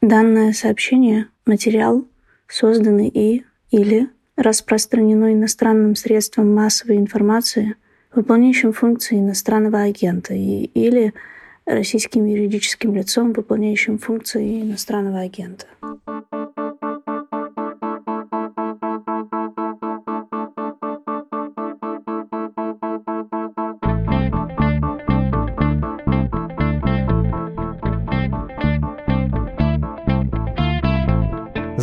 [0.00, 2.04] Данное сообщение, материал,
[2.46, 7.74] созданный и или распространено иностранным средством массовой информации,
[8.14, 11.14] выполняющим функции иностранного агента и или
[11.66, 15.66] российским юридическим лицом, выполняющим функции иностранного агента.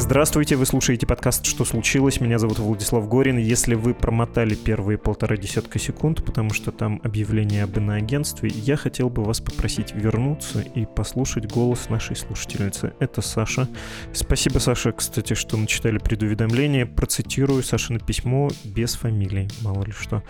[0.05, 2.21] Здравствуйте, вы слушаете подкаст «Что случилось?».
[2.21, 3.39] Меня зовут Владислав Горин.
[3.39, 9.09] Если вы промотали первые полтора десятка секунд, потому что там объявление об иноагентстве, я хотел
[9.09, 12.93] бы вас попросить вернуться и послушать голос нашей слушательницы.
[12.99, 13.67] Это Саша.
[14.13, 16.85] Спасибо, Саша, кстати, что начитали предуведомление.
[16.85, 20.21] Процитирую Сашино письмо без фамилии, мало ли что.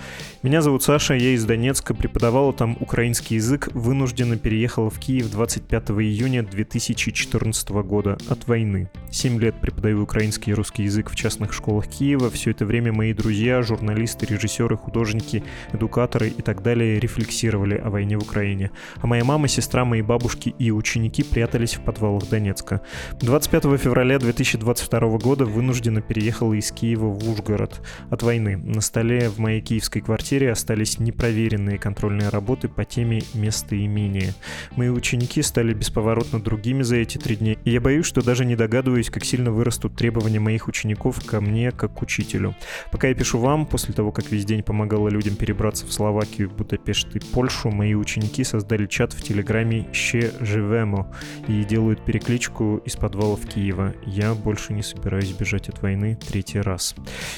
[0.41, 5.89] Меня зовут Саша, я из Донецка, преподавала там украинский язык, вынужденно переехала в Киев 25
[5.89, 8.89] июня 2014 года от войны.
[9.11, 12.29] Семь лет преподавала преподаю украинский и русский язык в частных школах Киева.
[12.29, 18.15] Все это время мои друзья, журналисты, режиссеры, художники, эдукаторы и так далее рефлексировали о войне
[18.15, 18.69] в Украине.
[18.97, 22.81] А моя мама, сестра, мои бабушки и ученики прятались в подвалах Донецка.
[23.21, 27.81] 25 февраля 2022 года вынужденно переехала из Киева в Ужгород
[28.11, 28.57] от войны.
[28.57, 34.35] На столе в моей киевской квартире остались непроверенные контрольные работы по теме местоимения.
[34.75, 38.55] Мои ученики стали бесповоротно другими за эти три дня, и я боюсь, что даже не
[38.55, 42.55] догадываюсь, как сильно вырастут требования моих учеников ко мне как к учителю.
[42.91, 47.15] Пока я пишу вам, после того, как весь день помогала людям перебраться в Словакию, Будапешт
[47.15, 51.11] и Польшу, мои ученики создали чат в Телеграме «Ще живемо»
[51.47, 53.93] и делают перекличку из подвалов Киева.
[54.05, 56.95] Я больше не собираюсь бежать от войны третий раз.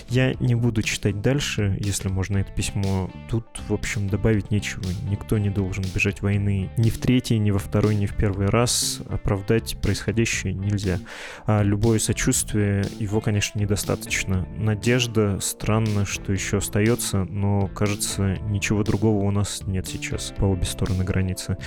[0.10, 3.10] Я не буду читать дальше, если можно это письмо.
[3.30, 4.84] Тут, в общем, добавить нечего.
[5.10, 9.02] Никто не должен бежать войны ни в третий, ни во второй, ни в первый раз.
[9.10, 11.00] Оправдать происходящее нельзя.
[11.46, 14.48] А любое сочувствие, его, конечно, недостаточно.
[14.56, 20.64] Надежда, странно, что еще остается, но, кажется, ничего другого у нас нет сейчас по обе
[20.64, 21.58] стороны границы.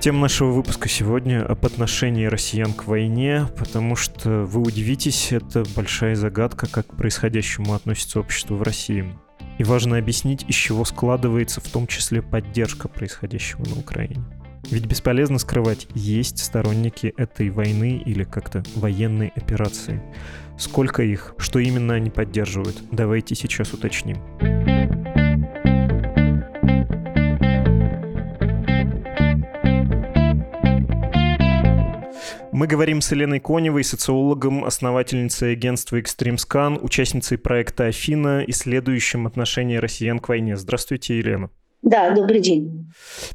[0.00, 6.16] Тема нашего выпуска сегодня об отношении россиян к войне, потому что вы удивитесь, это большая
[6.16, 9.16] загадка, как к происходящему относится общество в России.
[9.58, 14.24] И важно объяснить, из чего складывается в том числе поддержка происходящего на Украине.
[14.70, 20.02] Ведь бесполезно скрывать, есть сторонники этой войны или как-то военной операции.
[20.58, 24.16] Сколько их, что именно они поддерживают, давайте сейчас уточним.
[32.52, 40.18] Мы говорим с Еленой Коневой, социологом, основательницей агентства ExtremeScan, участницей проекта «Афина», исследующим отношение россиян
[40.18, 40.56] к войне.
[40.56, 41.50] Здравствуйте, Елена.
[41.86, 42.90] Да, добрый день.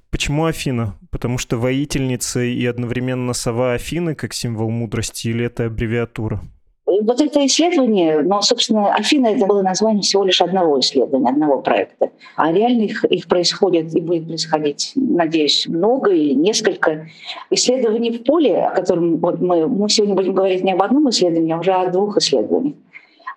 [0.10, 0.96] Почему Афина?
[1.10, 6.42] Потому что воительница и одновременно сова Афины как символ мудрости или это аббревиатура?
[6.86, 12.10] Вот это исследование, но, собственно, Афина это было название всего лишь одного исследования, одного проекта.
[12.36, 17.08] А реально их, их происходит и будет происходить, надеюсь, много и несколько
[17.52, 21.54] исследований в поле, о котором вот мы, мы сегодня будем говорить не об одном исследовании,
[21.54, 22.76] а уже о двух исследованиях.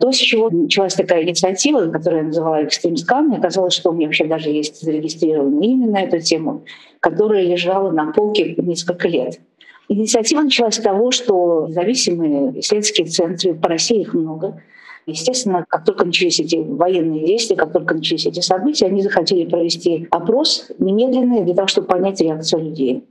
[0.00, 3.92] То, с чего началась такая инициатива, которую я называла Extreme Scan, и оказалось, что у
[3.92, 6.64] меня вообще даже есть зарегистрированное имя на эту тему,
[7.00, 9.40] которая лежала на полке несколько лет.
[9.88, 14.60] Инициатива началась с того, что независимые исследовательские центры, по России их много,
[15.06, 20.08] Естественно, как только начались эти военные действия, как только начались эти события, они захотели провести
[20.10, 23.04] опрос немедленный для того, чтобы понять реакцию людей.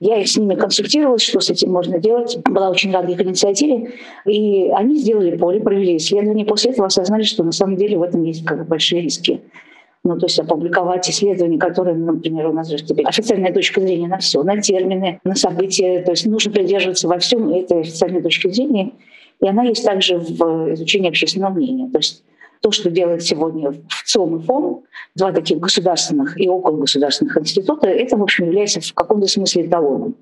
[0.00, 2.38] Я с ними консультировалась, что с этим можно делать.
[2.44, 3.92] Была очень рада их инициативе.
[4.26, 6.44] И они сделали поле, провели исследование.
[6.44, 9.40] После этого осознали, что на самом деле в этом есть как бы большие риски.
[10.04, 14.18] Ну, то есть опубликовать исследования, которые, например, у нас же теперь официальная точка зрения на
[14.18, 16.02] все, на термины, на события.
[16.02, 18.92] То есть нужно придерживаться во всем этой официальной точки зрения.
[19.40, 21.90] И она есть также в изучении общественного мнения.
[21.90, 22.22] То есть
[22.60, 24.82] то, что делает сегодня в ЦОМ и ФОМ,
[25.14, 30.14] два таких государственных и около государственных института, это, в общем, является в каком-то смысле эталоном.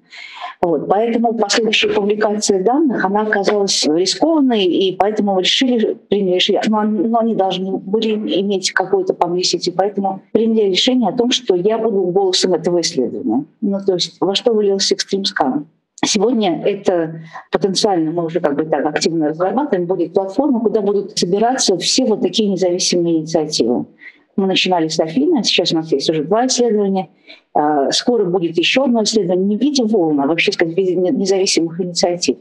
[0.60, 0.88] Вот.
[0.88, 7.18] Поэтому последующая публикация данных, она оказалась рискованной, и поэтому мы решили, приняли решение, но, но
[7.18, 12.54] они должны были иметь какой-то publicity, поэтому приняли решение о том, что я буду голосом
[12.54, 13.44] этого исследования.
[13.60, 15.64] Ну, то есть во что вылился Extreme Scan.
[16.04, 21.76] Сегодня это потенциально, мы уже как бы так активно разрабатываем, будет платформа, куда будут собираться
[21.78, 23.86] все вот такие независимые инициативы.
[24.36, 27.08] Мы начинали с Афины, сейчас у нас есть уже два исследования.
[27.52, 30.96] А, скоро будет еще одно исследование не в виде волн, а вообще сказать, в виде
[30.96, 32.36] независимых инициатив.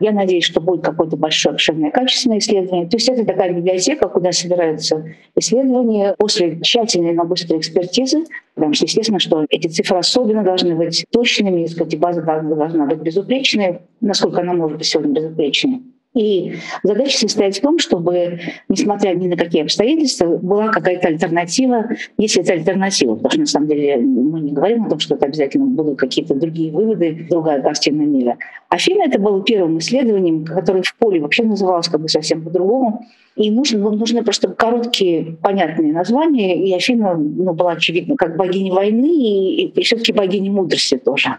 [0.00, 2.88] Я надеюсь, что будет какое-то большое, обширное, качественное исследование.
[2.88, 8.24] То есть это такая библиотека, куда собираются исследования после тщательной, но быстрой экспертизы,
[8.54, 13.80] потому что естественно, что эти цифры особенно должны быть точными, сказать, база должна быть безупречной,
[14.00, 15.82] насколько она может быть сегодня безупречной.
[16.14, 22.42] И задача состоит в том, чтобы, несмотря ни на какие обстоятельства, была какая-то альтернатива, если
[22.42, 25.66] это альтернатива, потому что на самом деле мы не говорим о том, что это обязательно
[25.66, 28.38] будут какие-то другие выводы, другая картина мира.
[28.68, 33.06] Афина это было первым исследованием, которое в поле вообще называлось как бы совсем по-другому.
[33.36, 36.56] И нужны, ну, нужны просто короткие, понятные названия.
[36.56, 41.38] И Афина ну, была, очевидно, как богиня войны и, и, все-таки богиня мудрости тоже.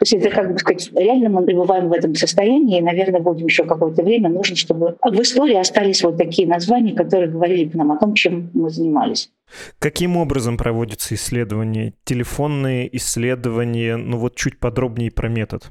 [0.00, 3.44] То есть это, как бы сказать, реально мы пребываем в этом состоянии, и, наверное, будем
[3.44, 4.30] еще какое-то время.
[4.30, 8.70] Нужно, чтобы в истории остались вот такие названия, которые говорили нам о том, чем мы
[8.70, 9.30] занимались.
[9.78, 11.92] Каким образом проводятся исследования?
[12.04, 13.98] Телефонные исследования?
[13.98, 15.64] Ну вот чуть подробнее про метод.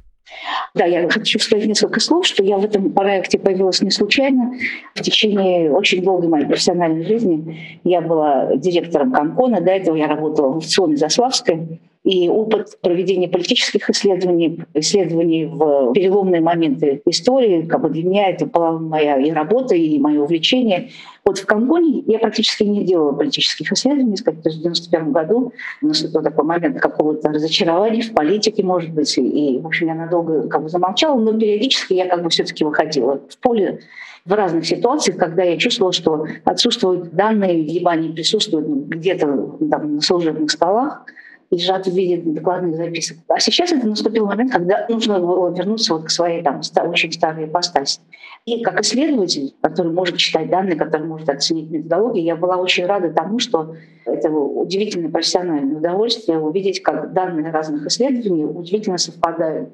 [0.76, 4.54] Да, я хочу сказать несколько слов, что я в этом проекте появилась не случайно.
[4.94, 10.50] В течение очень долгой моей профессиональной жизни я была директором Конкона, до этого я работала
[10.50, 17.90] в аукционе Заславской, и опыт проведения политических исследований, исследований в переломные моменты истории, как бы
[17.90, 20.90] для меня это была моя и работа, и мое увлечение.
[21.26, 25.52] Вот в Камбоне я практически не делала политических исследований, есть в 91 году
[25.82, 30.64] наступил такой момент какого-то разочарования в политике, может быть, и, в общем, я надолго как
[30.64, 33.80] бы замолчала, но периодически я как бы все-таки выходила в поле
[34.26, 40.02] в разных ситуациях, когда я чувствовала, что отсутствуют данные, либо они присутствуют где-то там, на
[40.02, 41.06] служебных столах,
[41.52, 43.18] лежат в виде докладных записок.
[43.28, 47.46] А сейчас это наступил момент, когда нужно было вернуться вот к своей там, очень старой
[47.46, 48.00] ипостаси.
[48.46, 53.12] И как исследователь, который может читать данные, который может оценить методологию, я была очень рада
[53.12, 53.76] тому, что
[54.06, 59.70] это удивительное профессиональное удовольствие увидеть, как данные разных исследований удивительно совпадают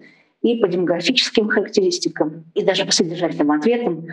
[0.45, 4.05] и по демографическим характеристикам, и даже по содержательным ответам.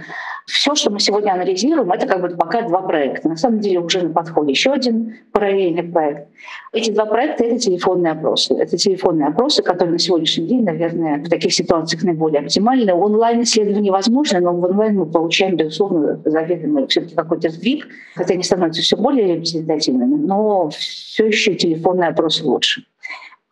[0.46, 3.28] Все, что мы сегодня анализируем, это как бы пока два проекта.
[3.28, 6.28] На самом деле уже на подходе еще один параллельный проект.
[6.72, 8.54] Эти два проекта— это телефонные опросы.
[8.54, 12.94] Это телефонные опросы, которые на сегодняшний день, наверное, в таких ситуациях наиболее оптимальны.
[12.94, 18.80] Онлайн-исследование возможно, но в онлайн мы получаем, безусловно, заведомый все-таки какой-то сдвиг, хотя они становятся
[18.80, 22.84] все более репрезентативными, но все еще телефонные опросы лучше.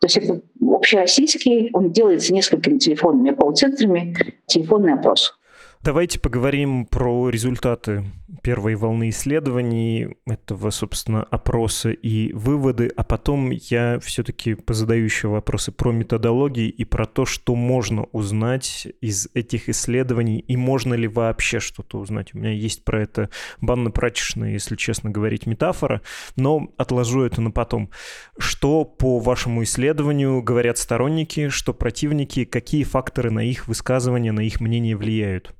[0.01, 4.17] То есть это общероссийский, он делается несколькими телефонными колл-центрами,
[4.47, 5.37] телефонный опрос.
[5.83, 8.05] Давайте поговорим про результаты
[8.43, 15.71] первой волны исследований, этого, собственно, опроса и выводы, а потом я все-таки позадаю еще вопросы
[15.71, 21.59] про методологии и про то, что можно узнать из этих исследований и можно ли вообще
[21.59, 22.35] что-то узнать.
[22.35, 26.03] У меня есть про это банно-прачечная, если честно говорить, метафора,
[26.35, 27.89] но отложу это на потом.
[28.37, 34.61] Что по вашему исследованию говорят сторонники, что противники, какие факторы на их высказывания, на их
[34.61, 35.55] мнение влияют?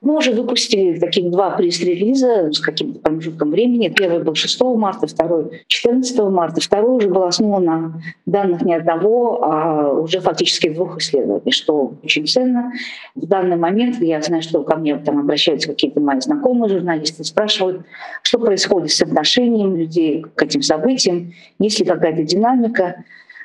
[0.00, 3.88] Мы уже выпустили таких два пресс-релиза с каким-то промежутком времени.
[3.88, 6.60] Первый был 6 марта, второй 14 марта.
[6.60, 12.26] Второй уже был основан на данных не одного, а уже фактически двух исследований, что очень
[12.26, 12.72] ценно.
[13.16, 17.82] В данный момент я знаю, что ко мне там обращаются какие-то мои знакомые журналисты, спрашивают,
[18.22, 23.04] что происходит с отношением людей к этим событиям, есть ли какая-то динамика.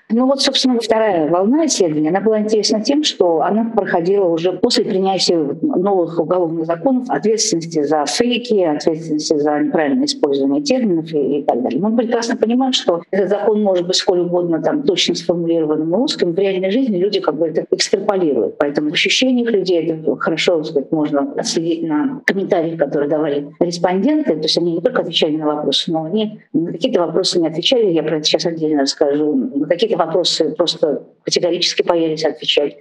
[0.09, 4.85] Ну вот, собственно, вторая волна исследования, она была интересна тем, что она проходила уже после
[4.85, 11.63] принятия новых уголовных законов, ответственности за фейки, ответственности за неправильное использование терминов и, и так
[11.63, 11.79] далее.
[11.79, 16.37] Мы прекрасно понимаем, что этот закон может быть сколь угодно там, точно сформулированным русским, в
[16.37, 18.57] реальной жизни люди как бы это экстраполируют.
[18.57, 24.35] Поэтому в ощущениях людей это хорошо сказать, можно отследить на комментариях, которые давали респонденты.
[24.35, 27.91] То есть они не только отвечали на вопросы, но они на какие-то вопросы не отвечали.
[27.91, 29.33] Я про это сейчас отдельно расскажу.
[29.33, 32.77] На какие-то вопросы просто категорически боялись отвечать.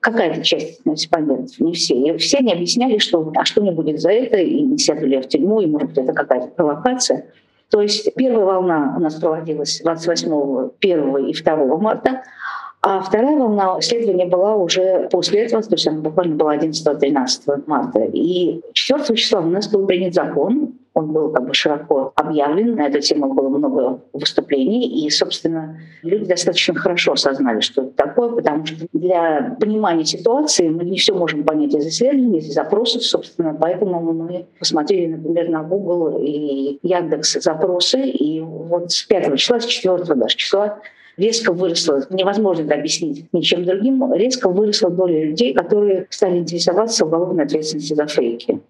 [0.00, 1.94] Какая-то часть респондентов, не все.
[1.94, 5.18] И все не объясняли, что а что не будет за это, и не сядут ли
[5.18, 7.26] в тюрьму, и может быть это какая-то провокация.
[7.70, 12.22] То есть первая волна у нас проводилась 28, 1 и 2 марта,
[12.86, 18.00] а вторая волна исследования была уже после этого, то есть она буквально была 11-13 марта.
[18.12, 22.86] И 4 числа у нас был принят закон, он был как бы широко объявлен, на
[22.88, 28.66] эту тему было много выступлений, и, собственно, люди достаточно хорошо осознали, что это такое, потому
[28.66, 34.12] что для понимания ситуации мы не все можем понять из исследований, из запросов, собственно, поэтому
[34.12, 40.04] мы посмотрели, например, на Google и Яндекс запросы, и вот с 5 числа, с 4
[40.04, 40.80] даже числа
[41.16, 47.44] резко выросла, невозможно это объяснить ничем другим, резко выросла доля людей, которые стали интересоваться уголовной
[47.44, 48.60] ответственностью за фейки.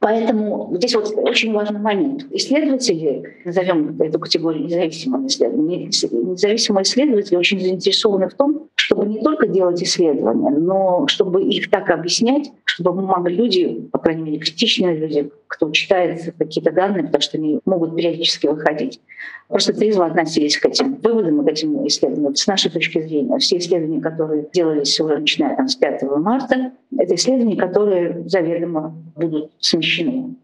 [0.00, 2.24] Поэтому здесь вот очень важный момент.
[2.30, 9.46] Исследователи, назовем эту категорию независимыми исследователями, независимые исследователи очень заинтересованы в том, чтобы не только
[9.46, 15.30] делать исследования, но чтобы их так объяснять, чтобы могли люди, по крайней мере, критичные люди,
[15.46, 19.00] кто читает какие-то данные, потому что они могут периодически выходить,
[19.48, 22.34] просто трезво относились к этим выводам и к этим исследованиям.
[22.36, 27.14] С нашей точки зрения, все исследования, которые делались уже начиная там, с 5 марта, это
[27.14, 30.34] исследования, которые заведомо будут смещены.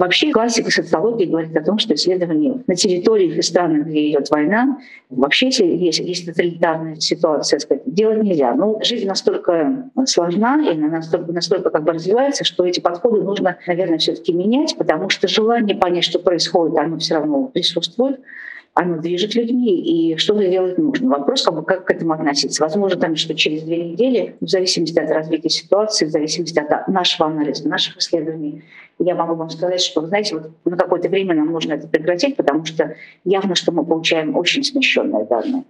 [0.00, 4.78] Вообще классика социологии говорит о том, что исследования на территориях и странах, где идет война,
[5.10, 8.54] вообще, если есть, есть тоталитарная ситуация, сказать, делать нельзя.
[8.54, 13.58] Но жизнь настолько сложна и она настолько, настолько как бы развивается, что эти подходы нужно,
[13.66, 18.20] наверное, все-таки менять, потому что желание понять, что происходит, оно все равно присутствует
[18.80, 21.10] оно движет людьми, и что-то делать нужно.
[21.10, 22.62] Вопрос, как, бы, как к этому относиться.
[22.62, 27.28] Возможно, там, что через две недели, в зависимости от развития ситуации, в зависимости от нашего
[27.28, 28.62] анализа, наших исследований,
[29.00, 32.64] я могу вам сказать, что, знаете, вот на какое-то время нам нужно это прекратить, потому
[32.66, 35.64] что явно, что мы получаем очень смещенные данные.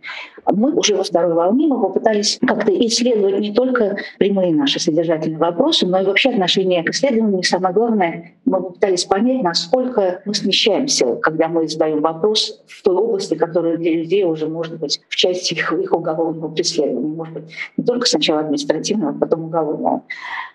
[0.50, 5.86] Мы уже во второй волне мы попытались как-то исследовать не только прямые наши содержательные вопросы,
[5.86, 7.42] но и вообще отношения к исследованию.
[7.44, 13.34] самое главное, мы попытались понять, насколько мы смещаемся, когда мы задаем вопрос в той области,
[13.34, 17.14] которая для людей уже может быть в части их, их уголовного преследования.
[17.14, 17.44] Может быть,
[17.76, 20.02] не только сначала административного, а потом уголовного.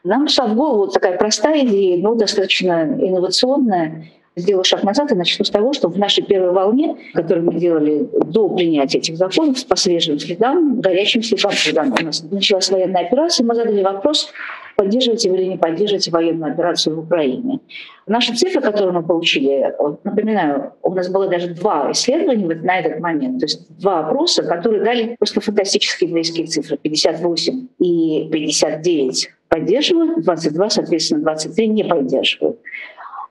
[0.03, 4.05] Нам шла в голову такая простая идея, но достаточно инновационная.
[4.37, 8.09] Сделаю шаг назад и начну с того, что в нашей первой волне, которую мы делали
[8.25, 13.45] до принятия этих законов, по свежим следам, горячим следам, когда у нас началась военная операция,
[13.45, 14.33] мы задали вопрос,
[14.75, 17.59] поддерживаете вы или не поддерживаете военную операцию в Украине.
[18.07, 22.99] Наши цифры, которые мы получили, напоминаю, у нас было даже два исследования вот на этот
[22.99, 30.23] момент, то есть два опроса, которые дали просто фантастические близкие цифры, 58 и 59 поддерживают,
[30.23, 32.59] 22, соответственно, 23 не поддерживают.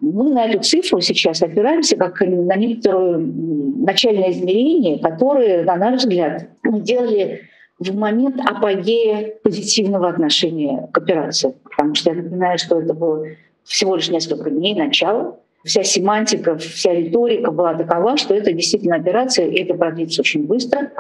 [0.01, 6.49] Мы на эту цифру сейчас опираемся как на некоторое начальное измерение, которое, на наш взгляд,
[6.63, 7.43] мы делали
[7.79, 11.55] в момент апогея позитивного отношения к операции.
[11.65, 13.27] Потому что я напоминаю, что это было
[13.65, 15.39] всего лишь несколько дней начала.
[15.65, 20.93] Вся семантика, вся риторика была такова, что это действительно операция, и это продлится очень быстро.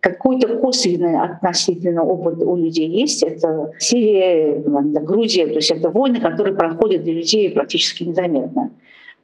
[0.00, 3.22] Какой-то косвенный относительно опыт у людей есть.
[3.22, 4.58] Это Сирия,
[5.00, 8.70] Грузия, то есть это войны, которые проходят для людей практически незаметно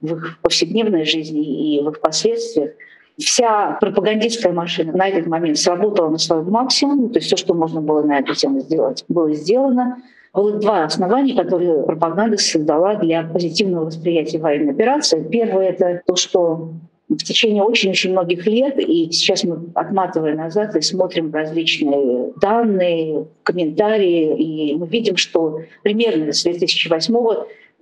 [0.03, 2.73] в их повседневной жизни и в их последствиях
[3.19, 7.81] вся пропагандистская машина на этот момент сработала на своем максимуме, то есть все, что можно
[7.81, 10.02] было на эту тему сделать, было сделано.
[10.33, 15.23] Было два основания, которые пропаганда создала для позитивного восприятия военной операции.
[15.31, 16.71] Первое— это то, что
[17.09, 24.71] в течение очень-очень многих лет, и сейчас мы отматываем назад и смотрим различные данные, комментарии,
[24.71, 27.14] и мы видим, что примерно с 2008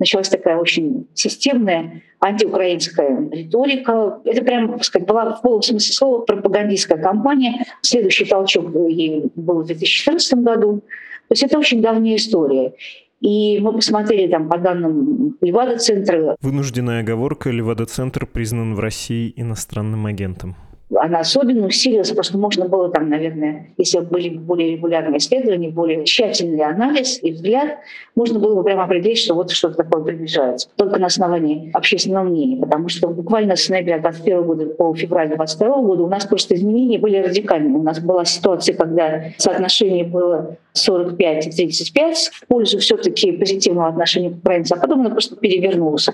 [0.00, 4.20] началась такая очень системная антиукраинская риторика.
[4.24, 7.64] Это прям, так сказать, была в полном смысле слова пропагандистская кампания.
[7.82, 10.82] Следующий толчок ей был в 2014 году.
[11.28, 12.72] То есть это очень давняя история.
[13.20, 16.36] И мы посмотрели там по данным Левада-центра.
[16.40, 20.56] Вынужденная оговорка, Левада-центр признан в России иностранным агентом
[20.96, 26.64] она особенно усилилась, просто можно было там, наверное, если были более регулярные исследования, более тщательный
[26.64, 27.78] анализ и взгляд,
[28.16, 30.68] можно было бы прямо определить, что вот что-то такое приближается.
[30.76, 35.82] Только на основании общественного мнения, потому что буквально с ноября 2021 года по февраль 2022
[35.82, 37.76] года у нас просто изменения были радикальные.
[37.76, 44.30] У нас была ситуация, когда соотношение было 45 и 35 в пользу все-таки позитивного отношения
[44.30, 46.08] к украинцам, а потом оно просто перевернулось.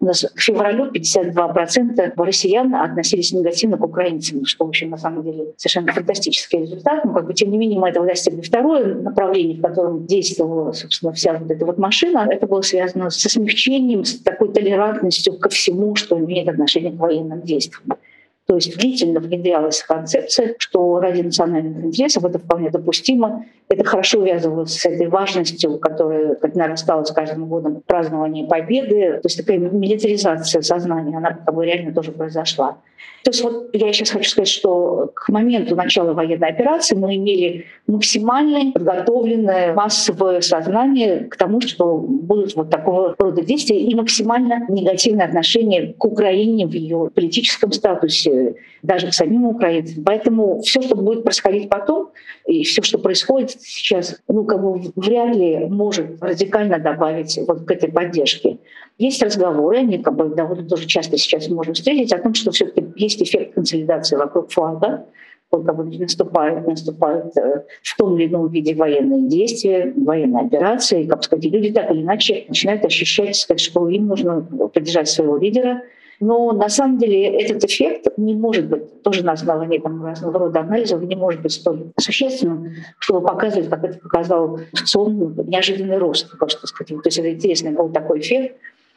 [0.00, 5.24] У нас к февралю 52% россиян относились негативно к украинцам, что, в общем, на самом
[5.24, 7.04] деле совершенно фантастический результат.
[7.04, 8.40] Но, как бы, тем не менее, мы этого достигли.
[8.40, 13.28] Второе направление, в котором действовала, собственно, вся вот эта вот машина, это было связано со
[13.28, 17.98] смягчением, с такой толерантностью ко всему, что имеет отношение к военным действиям.
[18.46, 23.44] То есть длительно внедрялась концепция, что ради национальных интересов это вполне допустимо.
[23.68, 29.18] Это хорошо увязывалось с этой важностью, которая как нарастала с каждым годом празднования победы.
[29.22, 32.78] То есть такая милитаризация сознания, она как бы реально тоже произошла.
[33.24, 37.66] То есть вот я сейчас хочу сказать, что к моменту начала военной операции мы имели
[37.86, 45.26] максимально подготовленное массовое сознание к тому, что будут вот такого рода действия и максимально негативное
[45.26, 50.04] отношение к Украине в ее политическом статусе, даже к самим украинцам.
[50.04, 52.10] Поэтому все, что будет происходить потом,
[52.46, 57.70] и все, что происходит сейчас, ну, как бы вряд ли может радикально добавить вот к
[57.70, 58.58] этой поддержке.
[58.98, 62.66] Есть разговоры, они как бы довольно тоже часто сейчас можем встретить, о том, что все
[62.66, 65.06] таки есть эффект консолидации вокруг флага,
[65.50, 71.06] вот как бы наступают, наступают э, в том или ином виде военные действия, военные операции,
[71.06, 74.42] как сказать, люди так или иначе начинают ощущать, сказать, что им нужно
[74.74, 75.82] поддержать своего лидера,
[76.20, 80.60] но на самом деле этот эффект не может быть, тоже на основании там, разного рода
[80.60, 86.36] анализов, не может быть столь существенным, чтобы показывать, как это показал сон, неожиданный рост.
[86.38, 86.88] Просто сказать.
[86.88, 88.56] То есть это интересный был такой эффект.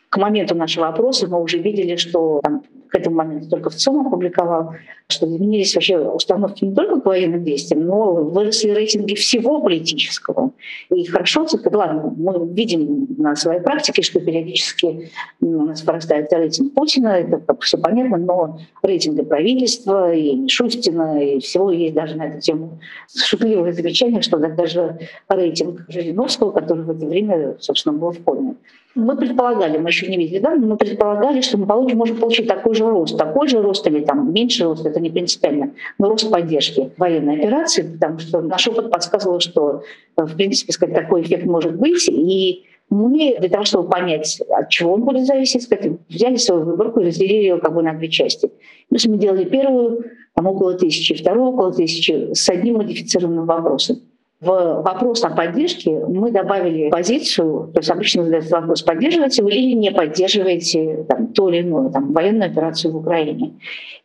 [0.10, 4.08] К моменту нашего опроса мы уже видели, что там, к этому моменту только в ЦИОМ
[4.08, 4.76] опубликовал,
[5.08, 10.52] что изменились вообще установки не только к военным действиям, но выросли рейтинги всего политического.
[10.90, 17.08] И хорошо, ладно, мы видим на своей практике, что периодически у нас вырастает рейтинг Путина,
[17.08, 22.42] это как все понятно, но рейтинги правительства и Мишустина, и всего есть даже на эту
[22.42, 22.80] тему
[23.16, 28.56] шутливое замечание, что даже рейтинг Жириновского, который в это время, собственно, был в форме.
[28.94, 32.76] Мы предполагали, мы еще не видели да, мы предполагали, что мы получим, можем получить такой
[32.76, 36.92] же рост, такой же рост или там меньший рост, это не принципиально, но рост поддержки
[36.98, 39.84] военной операции, потому что наш опыт подсказывал, что
[40.18, 44.70] э, в принципе сказать, такой эффект может быть, и мы для того, чтобы понять, от
[44.70, 48.10] чего он будет зависеть, сказать, взяли свою выборку и разделили ее как бы на две
[48.10, 48.48] части.
[48.48, 50.04] То есть мы делали первую,
[50.36, 54.02] там около тысячи, вторую около тысячи с одним модифицированным вопросом.
[54.42, 59.74] В вопрос о поддержке мы добавили позицию, то есть обычно задается вопрос, поддерживаете вы или
[59.74, 63.60] не поддерживаете там, то или иное, там, военную операцию в Украине.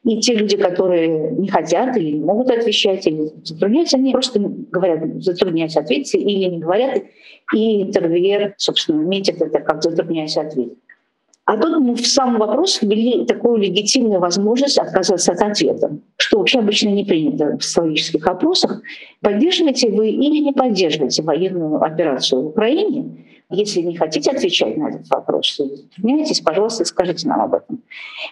[0.05, 5.23] И те люди, которые не хотят или не могут отвечать, или затрудняются, они просто говорят,
[5.23, 7.03] затрудняюсь ответить, или не говорят,
[7.55, 10.77] и интервьюер, собственно, метит это как затрудняюсь ответить.
[11.47, 16.59] А тут мы в самом вопросе ввели такую легитимную возможность отказаться от ответа, что вообще
[16.59, 18.83] обычно не принято в социологических опросах.
[19.21, 23.26] Поддерживаете вы или не поддерживаете военную операцию в Украине?
[23.49, 27.81] Если не хотите отвечать на этот вопрос, затрудняетесь, пожалуйста, скажите нам об этом.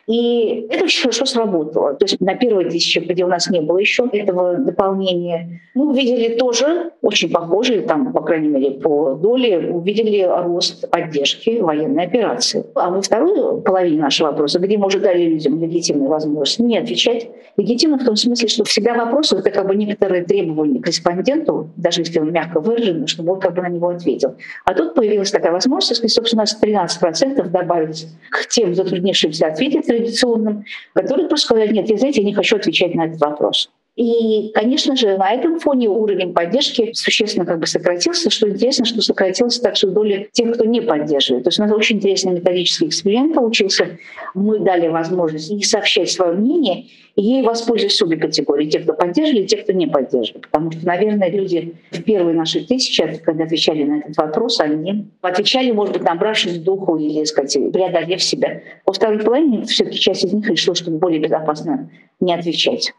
[0.09, 1.95] И это очень хорошо сработало.
[1.95, 6.37] То есть на первой тысяче, где у нас не было еще этого дополнения, мы увидели
[6.37, 12.65] тоже очень похожие, там, по крайней мере, по доле, увидели рост поддержки военной операции.
[12.75, 17.31] А во второй половине нашего вопроса, где мы уже дали людям легитимную возможность не отвечать,
[17.57, 22.01] легитимно в том смысле, что всегда вопрос— это как бы некоторые требования к респонденту, даже
[22.01, 24.35] если он мягко выражен, чтобы он как бы на него ответил.
[24.65, 29.87] А тут появилась такая возможность, и, собственно, у нас 13% добавились к тем затруднившимся ответить
[29.87, 33.71] традиционным, которые просто сказали, нет, я, знаете, я не хочу отвечать на этот вопрос.
[33.97, 38.29] И, конечно же, на этом фоне уровень поддержки существенно как бы сократился.
[38.29, 41.45] Что интересно, что сократилась также доля тех, кто не поддерживает.
[41.45, 43.99] То есть у нас очень интересный методический эксперимент получился.
[44.35, 48.69] Мы дали возможность не сообщать свое мнение, и ей воспользовались обе категории.
[48.69, 50.43] Те, кто поддерживали, и те, кто не поддерживали.
[50.43, 55.71] Потому что, наверное, люди в первые наши тысячи, когда отвечали на этот вопрос, они отвечали,
[55.71, 58.63] может быть, набравшись духу или, сказать, преодолев себя.
[58.85, 62.93] Во второй половине все-таки часть из них решила, что более безопасно не отвечать.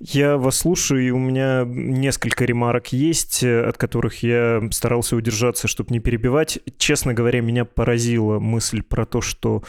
[0.00, 5.92] Я вас слушаю, и у меня несколько ремарок есть, от которых я старался удержаться, чтобы
[5.92, 6.58] не перебивать.
[6.78, 9.62] Честно говоря, меня поразила мысль про то, что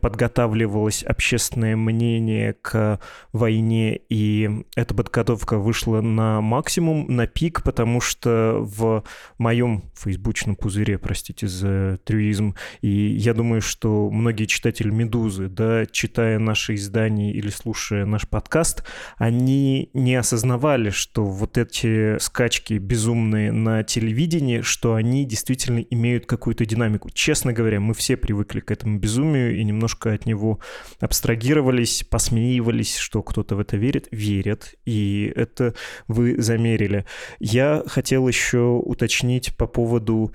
[0.00, 3.00] подготавливалось общественное мнение к
[3.40, 9.02] войне, и эта подготовка вышла на максимум, на пик, потому что в
[9.38, 16.38] моем фейсбучном пузыре, простите за трюизм, и я думаю, что многие читатели «Медузы», да, читая
[16.38, 18.84] наши издания или слушая наш подкаст,
[19.16, 26.66] они не осознавали, что вот эти скачки безумные на телевидении, что они действительно имеют какую-то
[26.66, 27.10] динамику.
[27.10, 30.60] Честно говоря, мы все привыкли к этому безумию и немножко от него
[31.00, 34.08] абстрагировались, посмеивались, что кто-то в это верит.
[34.10, 35.74] Верят, и это
[36.08, 37.06] вы замерили.
[37.38, 40.32] Я хотел еще уточнить по поводу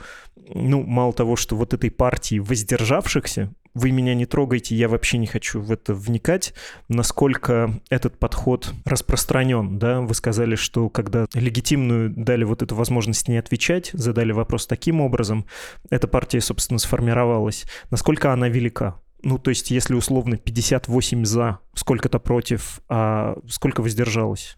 [0.54, 5.28] ну, мало того, что вот этой партии воздержавшихся, вы меня не трогайте, я вообще не
[5.28, 6.54] хочу в это вникать,
[6.88, 13.38] насколько этот подход распространен, да, вы сказали, что когда легитимную дали вот эту возможность не
[13.38, 15.46] отвечать, задали вопрос таким образом,
[15.90, 19.00] эта партия, собственно, сформировалась, насколько она велика?
[19.26, 24.56] Ну, то есть, если условно 58 за, сколько-то против, а сколько воздержалось?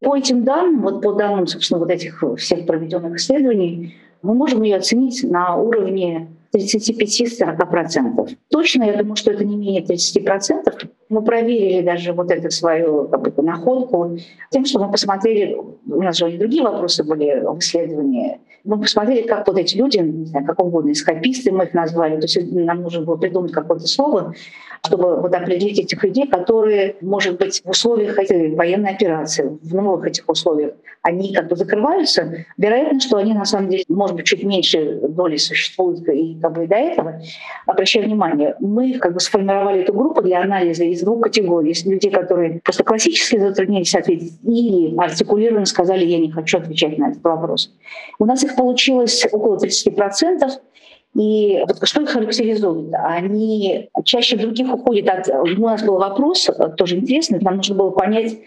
[0.00, 4.78] По этим данным, вот по данным, собственно, вот этих всех проведенных исследований, мы можем ее
[4.78, 8.36] оценить на уровне 35-40%.
[8.50, 10.88] Точно, я думаю, что это не менее 30%.
[11.08, 14.18] Мы проверили даже вот эту свою как бы, находку
[14.50, 19.26] тем, что мы посмотрели, у нас же и другие вопросы были в исследовании, мы посмотрели,
[19.26, 22.82] как вот эти люди, не знаю, как угодно, эскаписты мы их назвали, то есть нам
[22.82, 24.34] нужно было придумать какое-то слово,
[24.84, 30.06] чтобы вот определить этих людей, которые, может быть, в условиях этой военной операции, в новых
[30.06, 32.44] этих условиях, они как бы закрываются.
[32.56, 36.66] Вероятно, что они на самом деле, может быть, чуть меньше доли существуют и как бы
[36.66, 37.20] до этого.
[37.66, 41.68] Обращаю внимание, мы как бы сформировали эту группу для анализа из двух категорий.
[41.68, 47.10] Есть люди, которые просто классически затруднились ответить или артикулированно сказали, я не хочу отвечать на
[47.10, 47.72] этот вопрос.
[48.18, 50.50] У нас их получилось около 30%.
[51.16, 52.94] И вот что их характеризует?
[52.94, 55.28] Они чаще других уходят от...
[55.28, 58.38] У нас был вопрос, тоже интересный, нам нужно было понять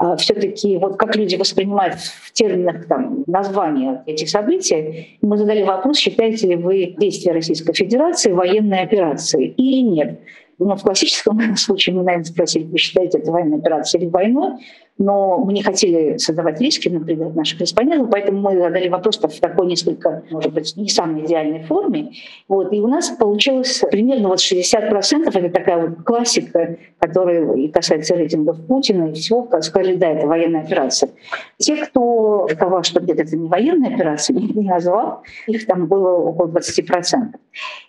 [0.00, 5.18] а, все таки вот как люди воспринимают в терминах там, названия этих событий.
[5.20, 10.20] Мы задали вопрос, считаете ли вы действия Российской Федерации военной операцией или нет.
[10.58, 14.52] Ну, в классическом случае мы, наверное, спросили, вы считаете это военной операцией или войной?
[15.00, 19.66] Но мы не хотели создавать риски, например, наших респондентов, поэтому мы задали вопрос в такой
[19.66, 22.12] несколько, может быть, не самой идеальной форме.
[22.48, 28.14] Вот, и у нас получилось примерно вот 60%, это такая вот классика, которая и касается
[28.14, 31.10] рейтингов Путина и всего, сказали, да, это военная операция.
[31.56, 36.48] Те, кто сказал, что где-то это не военная операция, не назвал, их там было около
[36.48, 37.36] 20%.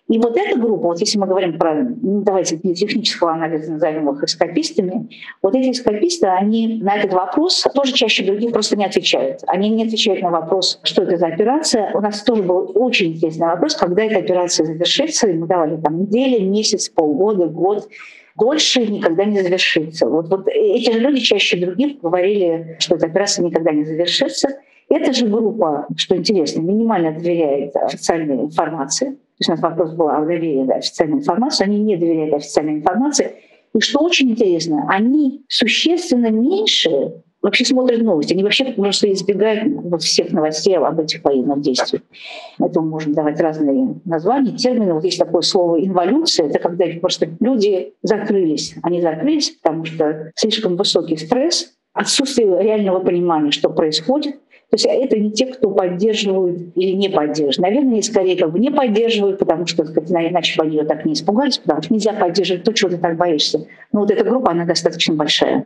[0.08, 4.22] И вот эта группа, вот если мы говорим про, ну, давайте технического анализа назовем их
[4.22, 5.10] эскапистами,
[5.42, 9.42] вот эти эскаписты, они на этот вопрос тоже чаще других просто не отвечают.
[9.48, 11.92] Они не отвечают на вопрос, что это за операция.
[11.94, 15.28] У нас тоже был очень интересный вопрос, когда эта операция завершится.
[15.28, 17.88] И мы давали там неделю, месяц, полгода, год
[18.38, 20.08] дольше никогда не завершится.
[20.08, 24.50] Вот, вот эти же люди чаще других говорили, что эта операция никогда не завершится.
[24.90, 30.22] Эта же группа, что интересно, минимально доверяет официальной информации есть у нас вопрос был о
[30.22, 33.34] доверии да, официальной информации, они не доверяли официальной информации.
[33.74, 38.34] И что очень интересно, они существенно меньше вообще смотрят новости.
[38.34, 42.04] Они вообще просто избегают вот всех новостей об этих военных действиях.
[42.60, 44.94] Этому можно давать разные названия, термины.
[44.94, 46.48] Вот есть такое слово «инволюция».
[46.48, 48.76] Это когда просто люди закрылись.
[48.84, 54.36] Они закрылись, потому что слишком высокий стресс, отсутствие реального понимания, что происходит–
[54.72, 57.58] то есть это не те, кто поддерживают или не поддерживают.
[57.58, 61.12] Наверное, скорее как бы не поддерживают, потому что, сказать, иначе бы они ее так не
[61.12, 63.68] испугались, потому что нельзя поддерживать то, чего ты так боишься.
[63.92, 65.66] Но вот эта группа, она достаточно большая.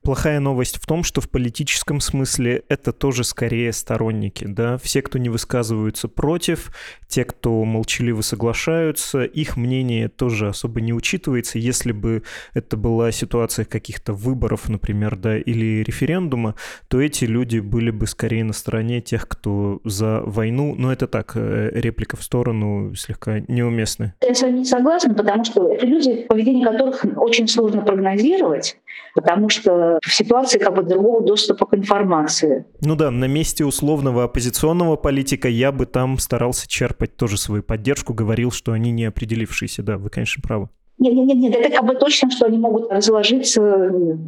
[0.00, 4.46] Плохая новость в том, что в политическом смысле это тоже скорее сторонники.
[4.46, 4.78] Да?
[4.78, 6.74] Все, кто не высказываются против,
[7.08, 11.58] те, кто молчаливо соглашаются, их мнение тоже особо не учитывается.
[11.58, 12.22] Если бы
[12.54, 16.54] это была ситуация каких-то выборов, например, да, или референдума,
[16.88, 20.74] то эти люди были бы скорее на стороне тех, кто за войну.
[20.76, 24.14] Но это так, э, реплика в сторону слегка неуместная.
[24.22, 28.78] Я с вами не согласна, потому что это люди, поведение которых очень сложно прогнозировать,
[29.14, 32.66] потому что в ситуации как бы другого доступа к информации.
[32.80, 38.14] Ну да, на месте условного оппозиционного политика я бы там старался черпать тоже свою поддержку,
[38.14, 39.82] говорил, что они не определившиеся.
[39.82, 40.68] Да, вы, конечно, правы.
[40.98, 43.60] Нет, нет, нет, нет, это как бы точно, что они могут разложиться,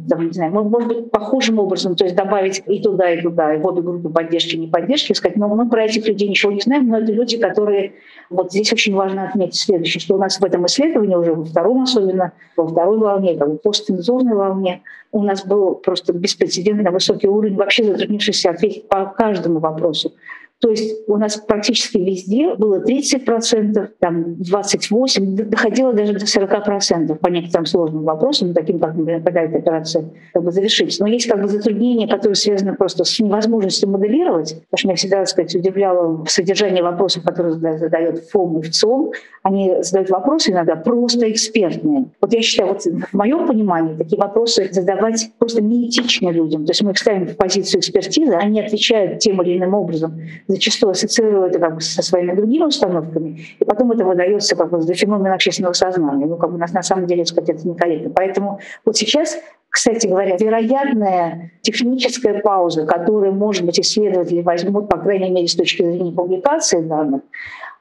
[0.07, 3.59] там, не знаю, может быть, похожим образом, то есть добавить и туда, и туда, и
[3.59, 6.87] в обе группы поддержки, не поддержки, сказать, но мы про этих людей ничего не знаем,
[6.87, 7.93] но это люди, которые,
[8.29, 11.81] вот здесь очень важно отметить следующее, что у нас в этом исследовании уже во втором
[11.81, 17.55] особенно, во второй волне, как бы постцензурной волне, у нас был просто беспрецедентно высокий уровень
[17.55, 20.13] вообще затруднившийся ответить по каждому вопросу.
[20.61, 27.27] То есть у нас практически везде было 30%, там 28%, доходило даже до 40% по
[27.29, 31.01] некоторым сложным вопросам, таким как, например, когда эта операция как бы завершится.
[31.01, 35.17] Но есть как бы затруднения, которые связаны просто с невозможностью моделировать, потому что меня всегда,
[35.19, 39.11] так сказать, удивляло содержание вопросов, которые задает ФОМ и ВЦИОМ.
[39.43, 42.07] Они задают вопросы иногда просто экспертные.
[42.19, 46.65] Вот я считаю, вот в моем понимании такие вопросы задавать просто неэтично людям.
[46.65, 50.19] То есть мы их ставим в позицию экспертизы, они отвечают тем или иным образом
[50.49, 54.81] зачастую ассоциируют это как бы со своими другими установками, и потом это выдается как бы
[54.81, 56.25] за феномен общественного сознания.
[56.25, 58.09] Ну, как бы на, на самом деле, сказать, это некорректно.
[58.09, 59.37] Поэтому вот сейчас
[59.71, 65.83] кстати говоря, вероятная техническая пауза, которую, может быть, исследователи возьмут, по крайней мере, с точки
[65.83, 67.21] зрения публикации данных,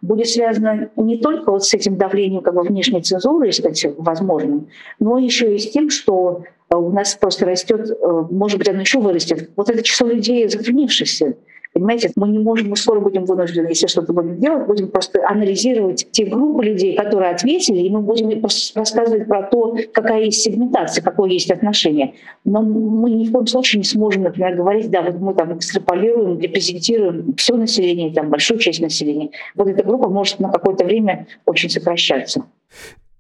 [0.02, 4.68] будет связана не только вот с этим давлением как бы, внешней цензуры, кстати, возможным,
[5.00, 9.00] но еще и с тем, что у нас просто растет, э, может быть, оно еще
[9.00, 11.36] вырастет, вот это число людей, затруднившихся
[11.78, 16.08] Понимаете, мы не можем, мы скоро будем вынуждены, если что-то будем делать, будем просто анализировать
[16.10, 18.42] те группы людей, которые ответили, и мы будем
[18.74, 22.14] рассказывать про то, какая есть сегментация, какое есть отношение.
[22.44, 26.40] Но мы ни в коем случае не сможем, например, говорить, да, вот мы там экстраполируем,
[26.40, 29.30] репрезентируем все население, там большую часть населения.
[29.54, 32.44] Вот эта группа может на какое-то время очень сокращаться.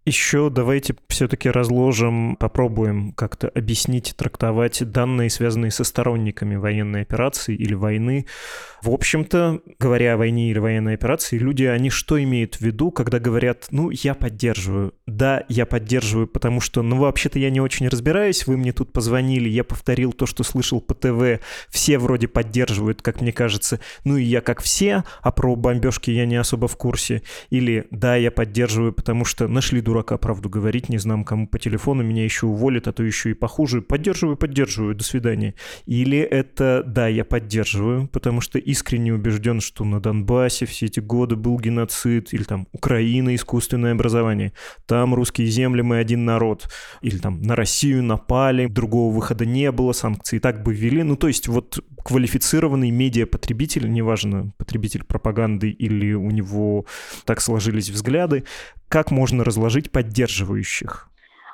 [0.08, 7.74] Еще давайте все-таки разложим, попробуем как-то объяснить, трактовать данные, связанные со сторонниками военной операции или
[7.74, 8.24] войны.
[8.82, 13.18] В общем-то, говоря о войне или военной операции, люди, они что имеют в виду, когда
[13.18, 14.94] говорят, ну, я поддерживаю.
[15.06, 19.48] Да, я поддерживаю, потому что, ну, вообще-то я не очень разбираюсь, вы мне тут позвонили,
[19.48, 24.22] я повторил то, что слышал по ТВ, все вроде поддерживают, как мне кажется, ну и
[24.22, 27.22] я как все, а про бомбежки я не особо в курсе.
[27.50, 32.02] Или, да, я поддерживаю, потому что нашли дурака правду говорить, не знам кому по телефону,
[32.02, 33.82] меня еще уволят, а то еще и похуже.
[33.82, 35.54] Поддерживаю, поддерживаю, до свидания.
[35.86, 41.36] Или это, да, я поддерживаю, потому что искренне убежден, что на Донбассе все эти годы
[41.36, 44.52] был геноцид, или там Украина, искусственное образование,
[44.84, 49.92] там русские земли, мы один народ, или там на Россию напали, другого выхода не было,
[49.92, 51.02] санкции так бы ввели.
[51.02, 56.84] Ну, то есть вот квалифицированный медиапотребитель, неважно, потребитель пропаганды или у него
[57.24, 58.44] так сложились взгляды,
[58.88, 61.07] как можно разложить поддерживающих?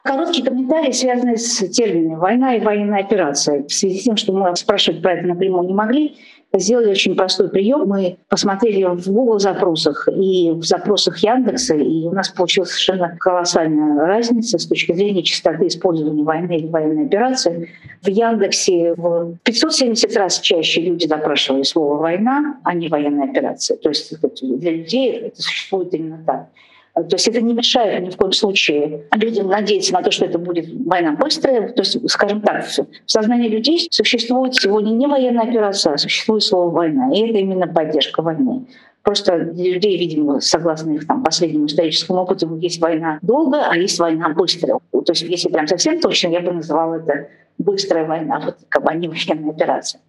[0.04, 3.62] Короткий комментарий, связанный с терминами «война» и «военная операция».
[3.62, 6.18] В связи с тем, что мы спрашивать про это напрямую не могли,
[6.52, 7.88] сделали очень простой прием.
[7.88, 14.04] Мы посмотрели в Google запросах и в запросах Яндекса, и у нас получилась совершенно колоссальная
[14.04, 17.70] разница с точки зрения частоты использования войны или военной операции.
[18.02, 23.78] В Яндексе в 570 раз чаще люди запрашивали слово «война», а не «военная операция».
[23.78, 26.48] То есть для людей это существует именно так.
[26.94, 30.38] То есть это не мешает ни в коем случае людям надеяться на то, что это
[30.38, 31.68] будет война быстрая.
[31.70, 36.70] То есть, скажем так, в сознании людей существует сегодня не военная операция, а существует слово
[36.70, 37.12] «война».
[37.12, 38.66] И это именно поддержка войны.
[39.02, 44.28] Просто людей, видимо, согласно их там, последнему историческому опыту, есть война долго, а есть война
[44.28, 44.78] быстрая.
[44.92, 47.28] То есть если прям совсем точно, я бы называла это
[47.58, 50.00] быстрая война, вот как бы а военная операция.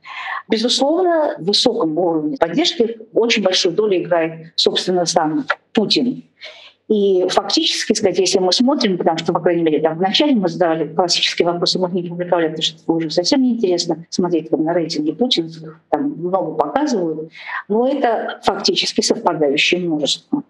[0.48, 6.24] Безусловно, в высоком уровне поддержки очень большую долю играет, собственно, сам Путин.
[6.88, 10.88] И фактически, сказать, если мы смотрим, потому что, по крайней мере, там вначале мы задавали
[10.88, 14.74] классические вопросы, мы их не публиковали, потому что это уже совсем неинтересно смотреть там, на
[14.74, 15.50] рейтинги Путина,
[15.90, 17.32] там много показывают,
[17.68, 20.44] но это фактически совпадающее множество.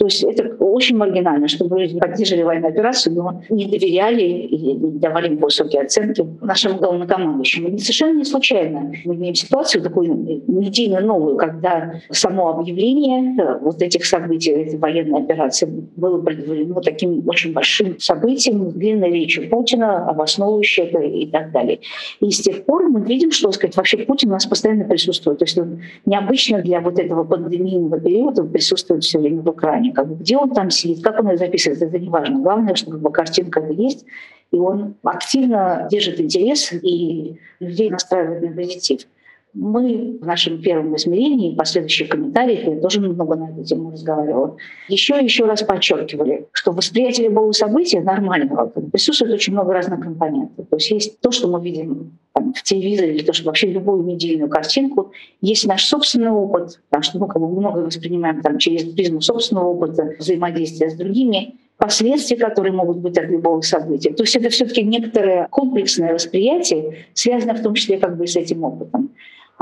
[0.00, 4.98] То есть это очень маргинально, чтобы люди поддерживали военную операцию, но не доверяли и не
[4.98, 7.68] давали им высокие оценки нашему главнокомандующему.
[7.68, 13.82] И совершенно не случайно мы имеем ситуацию такую медийно новую, когда само объявление э, вот
[13.82, 20.84] этих событий, этой военной операции было предварено таким очень большим событием, длинной речью Путина, обосновывающей
[20.84, 21.80] это и так далее.
[22.20, 25.40] И с тех пор мы видим, что сказать, вообще Путин у нас постоянно присутствует.
[25.40, 25.58] То есть
[26.06, 30.50] необычно для вот этого пандемийного периода присутствует все время в Украине как бы, где он
[30.52, 32.40] там сидит, как он ее записывает, это не важно.
[32.40, 34.04] Главное, что как бы, картинка есть,
[34.50, 39.06] и он активно держит интерес и людей настраивает на позитив.
[39.52, 44.56] Мы в нашем первом измерении, в последующих комментариях, я тоже много на эту тему разговаривала,
[44.88, 50.66] еще и еще раз подчеркивали, что восприятие любого события нормального присутствует очень много разных компонентов.
[50.68, 54.04] То есть есть то, что мы видим там, в телевизоре, или то, что вообще любую
[54.04, 58.84] медийную картинку, есть наш собственный опыт, потому что мы как бы много воспринимаем там, через
[58.84, 64.12] призму собственного опыта, взаимодействия с другими, последствия, которые могут быть от любого события.
[64.12, 68.64] То есть это все-таки некоторое комплексное восприятие, связанное в том числе как бы с этим
[68.64, 69.10] опытом.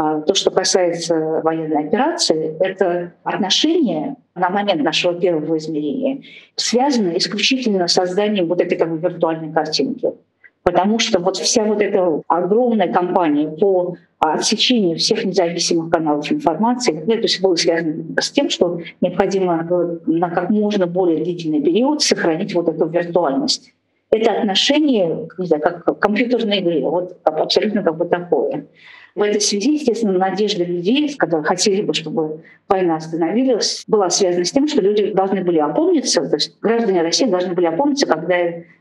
[0.01, 6.23] А то, что касается военной операции, это отношение на момент нашего первого измерения
[6.55, 10.13] связано исключительно с созданием вот этой как бы виртуальной картинки.
[10.63, 17.15] Потому что вот вся вот эта огромная кампания по отсечению всех независимых каналов информации, ну,
[17.15, 19.67] то есть было связано с тем, что необходимо
[20.07, 23.73] на как можно более длительный период сохранить вот эту виртуальность.
[24.13, 28.67] Это отношение, не знаю, как к компьютерной игре, вот абсолютно как бы такое.
[29.19, 34.53] В этой связи, естественно, надежда людей, которые хотели бы, чтобы война остановилась, была связана с
[34.53, 38.37] тем, что люди должны были опомниться, то есть граждане России должны были опомниться, когда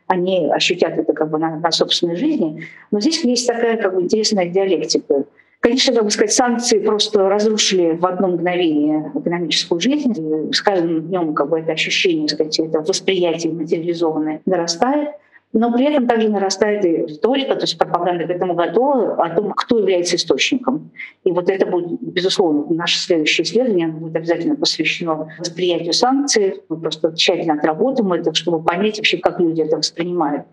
[0.05, 2.63] они ощутят это как бы на, на собственной жизни.
[2.91, 5.23] Но здесь есть такая как бы интересная диалектика.
[5.59, 10.11] Конечно, как бы сказать, санкции просто разрушили в одно мгновение экономическую жизнь.
[10.11, 15.09] И с каждым днем как бы это ощущение, сказать, это восприятие материализованное нарастает.
[15.53, 19.53] Но при этом также нарастает и риторика, то есть пропаганда к этому готова, о том,
[19.53, 20.91] кто является источником.
[21.23, 26.61] И вот это будет, безусловно, наше следующее исследование оно будет обязательно посвящено восприятию санкций.
[26.67, 30.45] Мы просто тщательно отработаем это, чтобы понять вообще, как люди это воспринимают.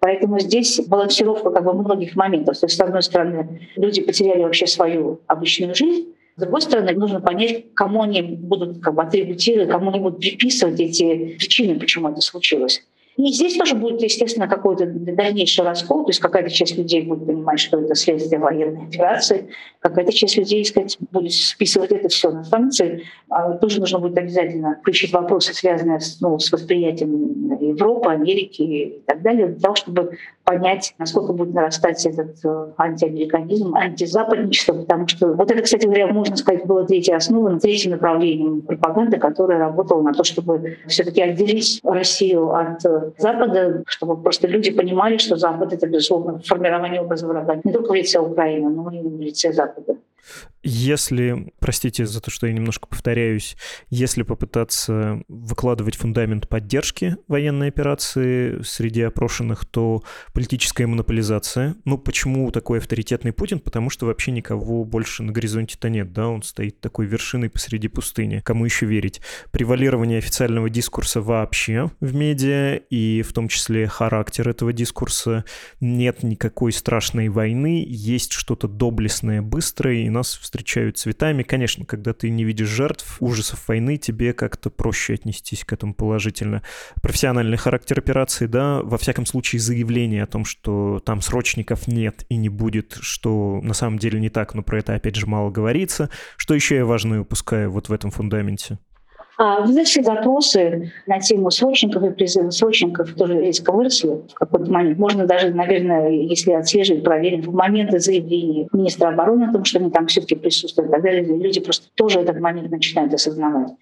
[0.00, 2.58] Поэтому здесь балансировка как бы многих моментов.
[2.58, 7.20] То есть, с одной стороны, люди потеряли вообще свою обычную жизнь, с другой стороны, нужно
[7.20, 12.22] понять, кому они будут как бы, атрибутировать, кому они будут приписывать эти причины, почему это
[12.22, 12.82] случилось.
[13.16, 17.60] И здесь тоже будет, естественно, какой-то дальнейший раскол, то есть какая-то часть людей будет понимать,
[17.60, 23.04] что это следствие военной операции, какая-то часть людей, сказать, будет списывать это все на санкции.
[23.28, 29.02] А тоже нужно будет обязательно включить вопросы, связанные с, ну, с восприятием Европы, Америки и
[29.06, 35.32] так далее, для того, чтобы понять, насколько будет нарастать этот э, антиамериканизм, антизападничество, потому что
[35.34, 40.12] вот это, кстати говоря, можно сказать, было третьей основой, третьим направлением пропаганды, которая работала на
[40.12, 45.86] то, чтобы все-таки отделить Россию от э, Запада, чтобы просто люди понимали, что Запад— это,
[45.86, 49.96] безусловно, формирование образа врага не только в лице Украины, но и в лице Запада.
[50.64, 53.56] Если, простите за то, что я немножко повторяюсь,
[53.90, 61.74] если попытаться выкладывать фундамент поддержки военной операции среди опрошенных, то политическая монополизация.
[61.84, 63.58] Ну, почему такой авторитетный Путин?
[63.58, 68.40] Потому что вообще никого больше на горизонте-то нет, да, он стоит такой вершиной посреди пустыни.
[68.44, 69.20] Кому еще верить?
[69.50, 75.44] Превалирование официального дискурса вообще в медиа, и в том числе характер этого дискурса.
[75.80, 81.42] Нет никакой страшной войны, есть что-то доблестное, быстрое, нас встречают цветами.
[81.42, 86.62] Конечно, когда ты не видишь жертв, ужасов войны, тебе как-то проще отнестись к этому положительно.
[87.02, 92.36] Профессиональный характер операции, да, во всяком случае заявление о том, что там срочников нет и
[92.36, 96.10] не будет, что на самом деле не так, но про это опять же мало говорится.
[96.36, 98.78] Что еще я важное упускаю вот в этом фундаменте?
[99.44, 105.00] А, знаете, запросы на тему срочников и призывы срочников тоже резко выросли в какой-то момент.
[105.00, 109.90] Можно даже, наверное, если отслеживать, проверить, в моменты заявления министра обороны о том, что они
[109.90, 113.72] там все-таки присутствуют и так далее, люди просто тоже этот момент начинают осознавать.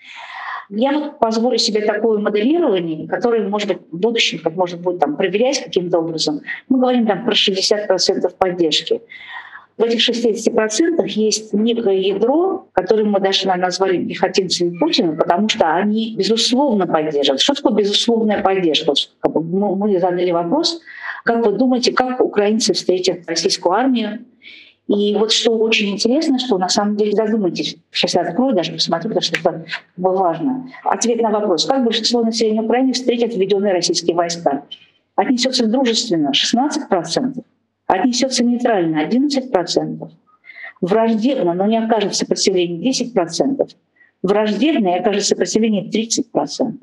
[0.71, 5.15] Я вот позволю себе такое моделирование, которое, может быть, в будущем, как может быть, там,
[5.17, 6.41] проверять каким-то образом.
[6.71, 9.03] Мы говорим там про 60% поддержки
[9.81, 16.15] в этих 60% есть некое ядро, которое мы даже назвали пехотинцами Путина, потому что они
[16.17, 17.41] безусловно поддерживают.
[17.41, 18.93] Что такое безусловная поддержка?
[19.25, 20.81] Мы задали вопрос,
[21.25, 24.25] как вы думаете, как украинцы встретят российскую армию?
[24.89, 29.11] И вот что очень интересно, что на самом деле задумайтесь, сейчас я открою, даже посмотрю,
[29.11, 29.65] потому что это
[29.97, 30.69] важно.
[30.83, 34.65] Ответ на вопрос, как большинство населения Украины встретят введенные российские войска?
[35.15, 37.43] Отнесется дружественно 16%,
[37.91, 40.09] отнесется нейтрально 11%,
[40.81, 43.69] враждебно, но не окажет сопротивления 10%,
[44.23, 46.75] враждебно и окажет сопротивление 30%.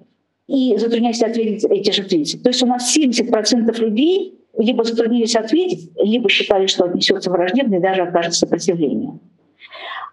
[0.47, 2.41] И затрудняйтесь ответить эти же 30%.
[2.41, 7.79] То есть у нас 70% людей либо затруднились ответить, либо считали, что отнесется враждебно и
[7.79, 9.19] даже окажет сопротивление.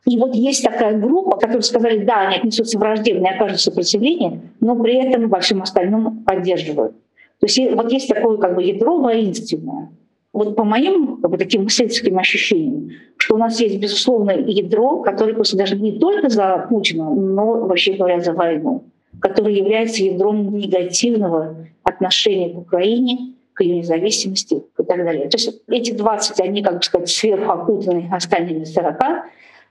[0.06, 4.76] И вот есть такая группа, которые сказали, да, они отнесутся враждебно и окажут сопротивление, но
[4.76, 6.92] при этом во всем остальном поддерживают.
[7.40, 9.88] То есть вот есть такое как бы ядро воинственное
[10.34, 15.32] вот по моим как бы, таким мыслительским ощущениям, что у нас есть, безусловно, ядро, которое
[15.32, 18.84] просто даже не только за Путина, но, вообще говоря, за войну,
[19.20, 25.28] которое является ядром негативного отношения к Украине, к ее независимости и так далее.
[25.28, 28.98] То есть эти 20, они, как бы сказать, сверху окутаны остальными 40,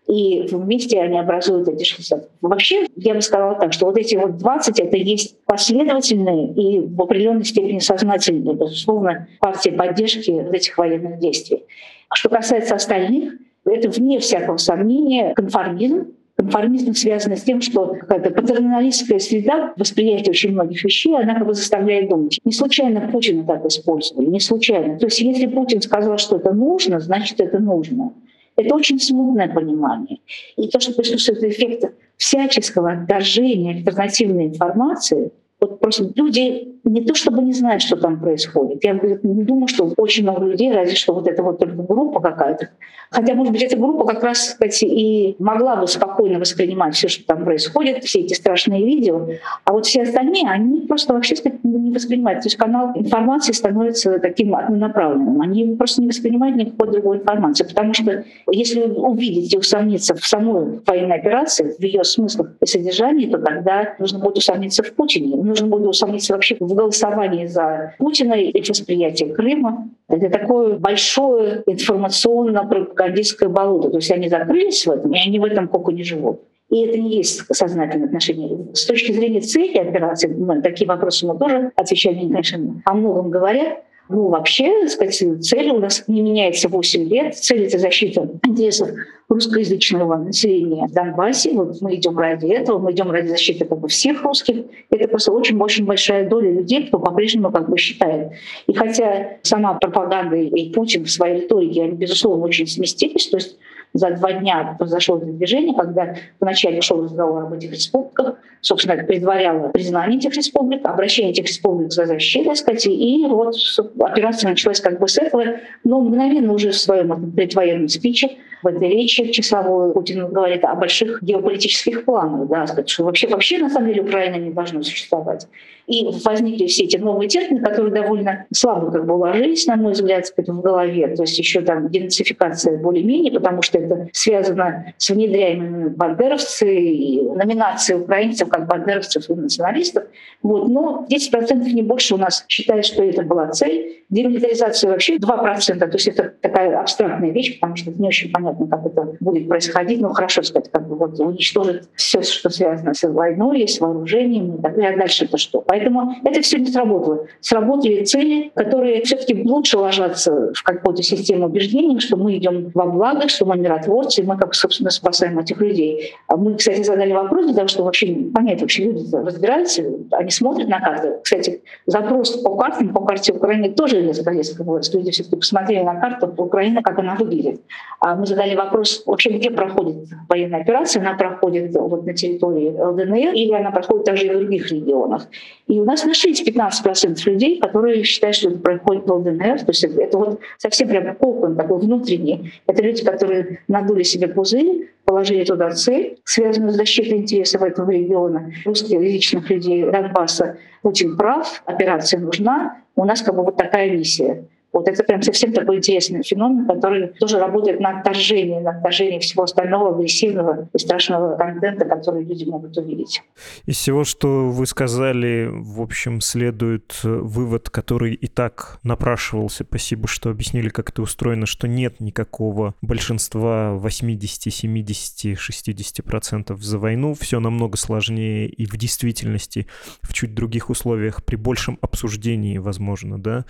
[0.08, 2.30] и вместе они образуют эти 60.
[2.42, 7.02] Вообще, я бы сказала так, что вот эти вот 20— это есть последовательные и в
[7.02, 11.64] определенной степени сознательные, безусловно, партии поддержки этих военных действий.
[12.10, 13.34] А что касается остальных,
[13.66, 20.52] это вне всякого сомнения конформизм, Конформизм связан с тем, что какая-то патерналистская среда восприятия очень
[20.52, 22.40] многих вещей, она как бы заставляет думать.
[22.44, 24.98] Не случайно Путина так использовали, не случайно.
[24.98, 28.14] То есть если Путин сказал, что это нужно, значит это нужно.
[28.56, 30.20] Это очень смутное понимание.
[30.58, 37.42] И то, что присутствует эффект всяческого отторжения альтернативной информации, вот просто люди не то чтобы
[37.42, 38.84] не знают, что там происходит.
[38.84, 42.70] Я не думаю, что очень много людей, разве что вот эта вот только группа какая-то.
[43.10, 47.26] Хотя, может быть, эта группа как раз, кстати, и могла бы спокойно воспринимать все, что
[47.26, 49.28] там происходит, все эти страшные видео.
[49.66, 52.42] А вот все остальные, они просто вообще сказать, не воспринимают.
[52.42, 55.42] То есть канал информации становится таким однонаправленным.
[55.42, 57.66] Они просто не воспринимают никакой другой информации.
[57.66, 63.28] Потому что если увидеть и усомниться в самой военной операции, в ее смыслах и содержании,
[63.28, 65.36] то тогда нужно будет усомниться в Путине.
[65.38, 69.90] Нужно будет усомниться вообще в голосовании за Путина и восприятие Крыма.
[70.08, 73.90] Это такое большое информационно-пропагандистское болото.
[73.90, 76.42] То есть они закрылись в этом, и они в этом не живут.
[76.70, 78.74] И это не есть сознательное отношение.
[78.74, 83.84] С точки зрения цели операции, ну, такие вопросы мы тоже отвечаем, конечно, о многом говорят.
[84.10, 87.36] Ну, вообще, сказать, цель у нас не меняется 8 лет.
[87.36, 88.90] Цель— это защита интересов
[89.30, 91.54] русскоязычного населения в Донбассе.
[91.54, 94.66] Вот мы идем ради этого, мы идем ради защиты как бы, всех русских.
[94.90, 98.34] Это просто очень-очень большая доля людей, кто по-прежнему как бы считает.
[98.68, 103.58] И хотя сама пропаганда и Путин в своей риторике, они, безусловно, очень сместились, то есть
[103.94, 109.06] за два дня произошло это движение, когда вначале шел разговор об этих республиках, собственно, это
[109.06, 113.56] предваряло признание этих республик, обращение этих республик за защиту, так сказать, и вот
[114.00, 115.44] операция началась как бы с этого,
[115.84, 118.30] но мгновенно уже в своем предвоенном спиче
[118.64, 123.60] в этой речи часовой Путин говорит о больших геополитических планах, да, сказать, что вообще, вообще
[123.60, 125.48] на самом деле Украина не должна существовать.
[125.86, 130.26] И возникли все эти новые термины, которые довольно слабо как бы уложились, на мой взгляд,
[130.38, 131.14] в голове.
[131.16, 138.00] То есть еще там денацификация более-менее, потому что это связано с внедряемыми бандеровцы и номинацией
[138.00, 140.04] украинцев как бандеровцев и националистов.
[140.44, 140.68] Вот.
[140.68, 144.04] Но 10% не больше у нас считают, что это была цель.
[144.10, 145.80] Демилитаризация вообще 2%.
[145.80, 150.02] То есть это такая абстрактная вещь, потому что не очень понятно, как это будет происходить.
[150.02, 154.62] Ну, хорошо сказать, как бы вот уничтожить все, что связано с войной, с вооружением и
[154.62, 154.94] так далее.
[154.94, 155.62] А дальше это что?
[155.62, 157.26] Поэтому это все не сработало.
[157.40, 163.28] Сработали цели, которые все-таки лучше ложатся в какую-то систему убеждений, что мы идем во благо,
[163.28, 166.14] что мы миротворцы, и мы, как, собственно, спасаем этих людей.
[166.28, 168.08] А мы, кстати, задали вопрос того, чтобы вообще
[168.44, 171.14] понять, вообще люди разбираются, они смотрят на карты.
[171.24, 174.94] Кстати, запрос по картам, по карте Украины тоже несколько раз.
[174.94, 177.62] Люди все-таки посмотрели на карту Украины, как она выглядит.
[178.00, 181.02] А мы задали вопрос, вообще где проходит военная операция.
[181.02, 185.28] Она проходит вот на территории ЛДНР или она проходит также и в других регионах.
[185.68, 189.60] И у нас нашлись 15% людей, которые считают, что это происходит в ЛДНР.
[189.60, 192.52] То есть это вот совсем прям кокон такой внутренний.
[192.68, 198.52] Это люди, которые надули себе пузырь, положили туда цель, связанную с защитой интересов этого региона,
[198.66, 200.58] русских личных людей Донбасса.
[200.82, 204.46] Путин прав, операция нужна, у нас как бы вот такая миссия.
[204.74, 209.44] Вот это прям совсем такой интересный феномен, который тоже работает на отторжение, на отторжение всего
[209.44, 213.22] остального агрессивного и страшного контента, который люди могут увидеть.
[213.68, 219.64] Из всего, что вы сказали, в общем, следует э, вывод, который и так напрашивался.
[219.64, 226.80] Спасибо, что объяснили, как это устроено, что нет никакого большинства 80, 70, 60 процентов за
[226.80, 227.14] войну.
[227.14, 229.68] Все намного сложнее и в действительности
[230.02, 233.46] в чуть других условиях, при большем обсуждении, возможно, да,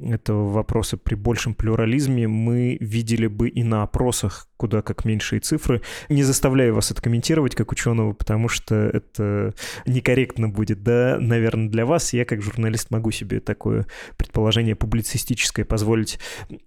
[0.00, 5.82] этого вопроса при большем плюрализме мы видели бы и на опросах куда как меньшие цифры.
[6.08, 11.84] Не заставляю вас это комментировать как ученого, потому что это некорректно будет, да, наверное, для
[11.84, 12.12] вас.
[12.12, 13.86] Я как журналист могу себе такое
[14.16, 16.18] предположение публицистическое позволить.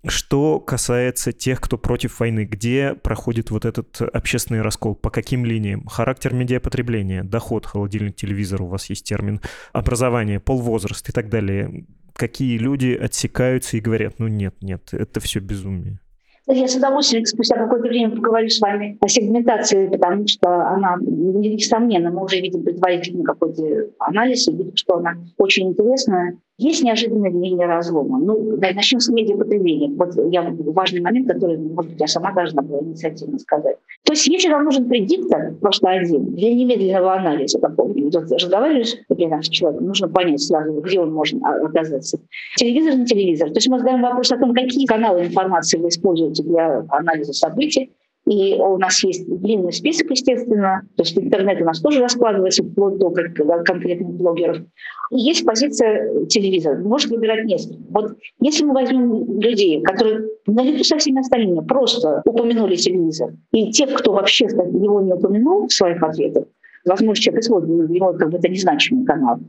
[0.06, 5.86] Что касается тех, кто против войны, где проходит вот этот общественный раскол, по каким линиям?
[5.88, 9.42] Характер медиапотребления, доход, холодильник, телевизор, у вас есть термин,
[9.74, 11.86] образование, полвозраст и так далее
[12.18, 16.00] какие люди отсекаются и говорят, ну нет, нет, это все безумие.
[16.50, 22.10] Я с удовольствием спустя какое-то время поговорю с вами о сегментации, потому что она, несомненно,
[22.10, 26.38] мы уже видим предварительный какой-то анализ и видим, что она очень интересная.
[26.60, 28.18] Есть неожиданная линия разлома.
[28.18, 29.90] Ну, да, начнем с медиапотребления.
[29.96, 33.78] Вот я важный момент, который, может быть, я сама должна была инициативно сказать.
[34.04, 39.44] То есть если вам нужен предиктор, просто один, для немедленного анализа такого, вот разговариваешь, например,
[39.44, 42.20] с человеком, нужно понять сразу, где он может оказаться.
[42.56, 43.50] Телевизор на телевизор.
[43.50, 47.92] То есть мы задаем вопрос о том, какие каналы информации вы используете для анализа событий,
[48.28, 50.82] и у нас есть длинный список, естественно.
[50.98, 54.58] То есть интернет у нас тоже раскладывается вплоть до конкретных блогеров.
[55.12, 56.78] И есть позиция телевизора.
[56.78, 57.80] Можно выбирать несколько.
[57.90, 63.94] Вот если мы возьмем людей, которые наряду со всеми остальными просто упомянули телевизор, и тех,
[63.94, 66.44] кто вообще его не упомянул в своих ответах,
[66.86, 69.40] возможно, человек исходит, его как бы это незначимый канал,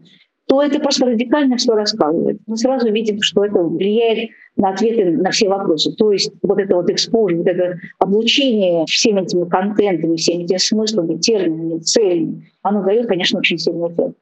[0.49, 2.41] то это просто радикально все раскалывает.
[2.47, 5.93] Мы сразу видим, что это влияет на ответы на все вопросы.
[5.93, 11.19] То есть вот это вот экспозиция, вот это облучение всеми этими контентами, всеми этими смыслами,
[11.19, 14.17] терминами, целями, оно дает, конечно, очень сильный эффект.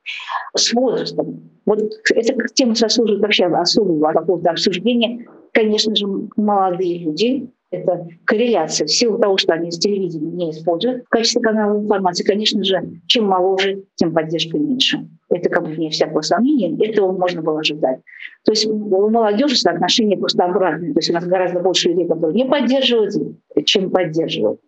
[0.57, 1.49] С возрастом.
[1.64, 1.81] Вот
[2.14, 5.27] эта тема заслуживает вообще особого какого-то обсуждения.
[5.53, 6.07] Конечно же,
[6.37, 8.86] молодые люди, это корреляция.
[8.86, 13.00] В силу того, что они с телевидения не используют в качестве канала информации, конечно же,
[13.06, 15.08] чем моложе, тем поддержка меньше.
[15.28, 18.00] Это как бы вне всякого сомнения, этого можно было ожидать.
[18.44, 20.92] То есть у молодежи соотношение просто обратное.
[20.92, 23.14] То есть у нас гораздо больше людей, которые не поддерживают,
[23.64, 24.60] чем поддерживают.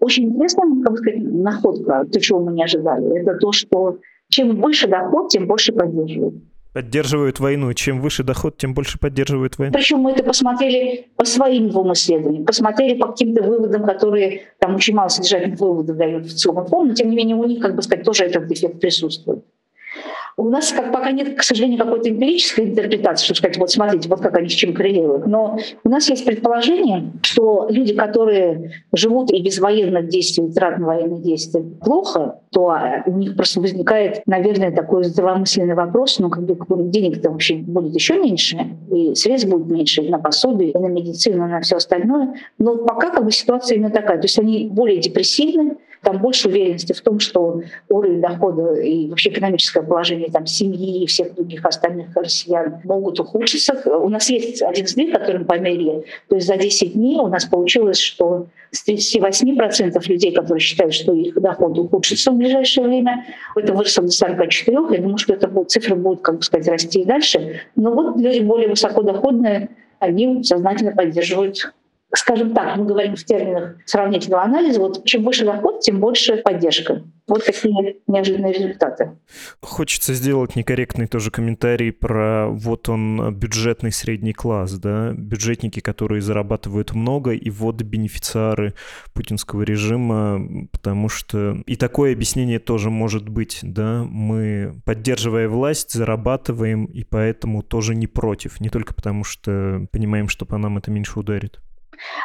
[0.00, 4.88] Очень интересная, как сказать, находка, то, чего мы не ожидали, это то, что чем выше
[4.88, 6.34] доход, тем больше поддерживают.
[6.74, 7.72] Поддерживают войну.
[7.72, 9.72] Чем выше доход, тем больше поддерживают войну.
[9.72, 14.94] Причем мы это посмотрели по своим двум исследованиям, посмотрели по каким-то выводам, которые там очень
[14.94, 16.66] мало содержательных выводов дают в целом.
[16.70, 19.44] Но тем не менее у них, как бы сказать, тоже этот эффект присутствует.
[20.36, 24.20] У нас как пока нет, к сожалению, какой-то эмпирической интерпретации, что сказать, вот смотрите, вот
[24.20, 25.26] как они с чем коррелируют.
[25.26, 30.86] Но у нас есть предположение, что люди, которые живут и без военных действий, трат на
[30.86, 36.44] военные действия плохо, то а, у них просто возникает, наверное, такой здравомысленный вопрос, ну, как
[36.44, 36.56] бы
[36.90, 38.58] денег-то вообще будет еще меньше,
[38.90, 42.34] и средств будет меньше и на пособие, и на медицину, и на все остальное.
[42.58, 44.18] Но пока как бы ситуация именно такая.
[44.18, 49.30] То есть они более депрессивны, там больше уверенности в том, что уровень дохода и вообще
[49.30, 53.74] экономическое положение там, семьи и всех других остальных россиян могут ухудшиться.
[53.90, 56.04] У нас есть один сдвиг, который мы померили.
[56.28, 61.12] То есть за 10 дней у нас получилось, что с 38% людей, которые считают, что
[61.12, 63.24] их доход ухудшится в ближайшее время,
[63.56, 64.76] это выросло до 44.
[64.90, 67.60] Я думаю, что эта цифра будет, как бы сказать, расти и дальше.
[67.76, 71.72] Но вот люди более высокодоходные, они сознательно поддерживают
[72.16, 77.02] скажем так, мы говорим в терминах сравнительного анализа, вот чем больше доход, тем больше поддержка.
[77.26, 79.12] Вот такие неожиданные результаты.
[79.62, 86.92] Хочется сделать некорректный тоже комментарий про вот он бюджетный средний класс, да, бюджетники, которые зарабатывают
[86.92, 88.74] много, и вот бенефициары
[89.14, 96.84] путинского режима, потому что и такое объяснение тоже может быть, да, мы, поддерживая власть, зарабатываем,
[96.84, 101.18] и поэтому тоже не против, не только потому что понимаем, что по нам это меньше
[101.18, 101.60] ударит.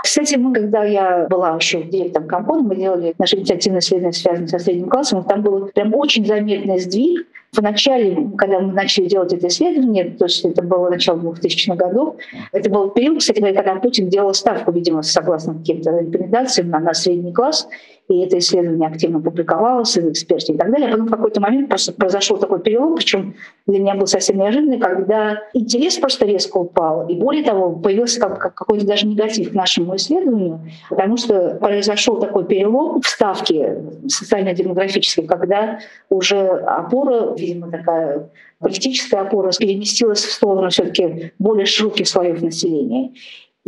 [0.03, 4.59] Кстати, мы, когда я была еще директором компании, мы делали наши инициативные исследования, связанные со
[4.59, 7.27] средним классом, там был прям очень заметный сдвиг.
[7.51, 12.15] В начале, когда мы начали делать это исследование, то есть это было начало 2000-х годов,
[12.51, 17.33] это был период, кстати когда Путин делал ставку, видимо, согласно каким-то рекомендациям на, на средний
[17.33, 17.67] класс,
[18.09, 20.89] и это исследование активно публиковалось в эксперте и так далее.
[20.89, 23.35] А потом в какой-то момент просто произошел такой перелом, причем
[23.67, 27.07] для меня был совсем неожиданный, когда интерес просто резко упал.
[27.07, 32.19] И более того, появился как, как какой-то даже негатив к нашему исследованию, потому что произошел
[32.19, 35.79] такой перелом в ставке социально-демографической, когда
[36.09, 38.29] уже опора, видимо, такая
[38.59, 43.11] политическая опора переместилась в сторону все-таки более широких слоев населения.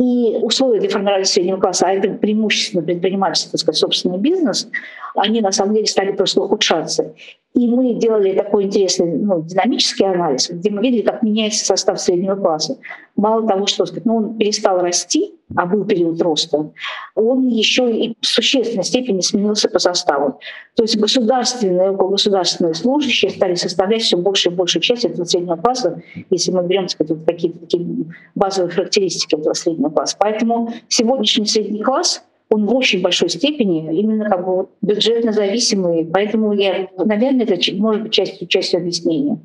[0.02, 4.68] И условия для формирования среднего класса, а это преимущественно предпринимательство, так сказать, собственный бизнес,
[5.14, 7.14] они на самом деле стали просто ухудшаться.
[7.54, 12.34] И мы делали такой интересный ну, динамический анализ, где мы видели, как меняется состав среднего
[12.34, 12.78] класса.
[13.14, 16.70] Мало того, что ну, он перестал расти, а был период роста,
[17.14, 20.40] он еще и в существенной степени сменился по составу.
[20.76, 26.02] То есть государственные, государственные служащие стали составлять все больше и большую часть этого среднего класса,
[26.30, 27.86] если мы берем сказать, такие, такие
[28.34, 30.16] базовые характеристики этого среднего класса.
[30.18, 32.22] Поэтому сегодняшний средний класс—
[32.52, 36.04] он в очень большой степени именно как бы бюджетно зависимый.
[36.04, 39.38] Поэтому я, наверное, это может быть частью, частью объяснения.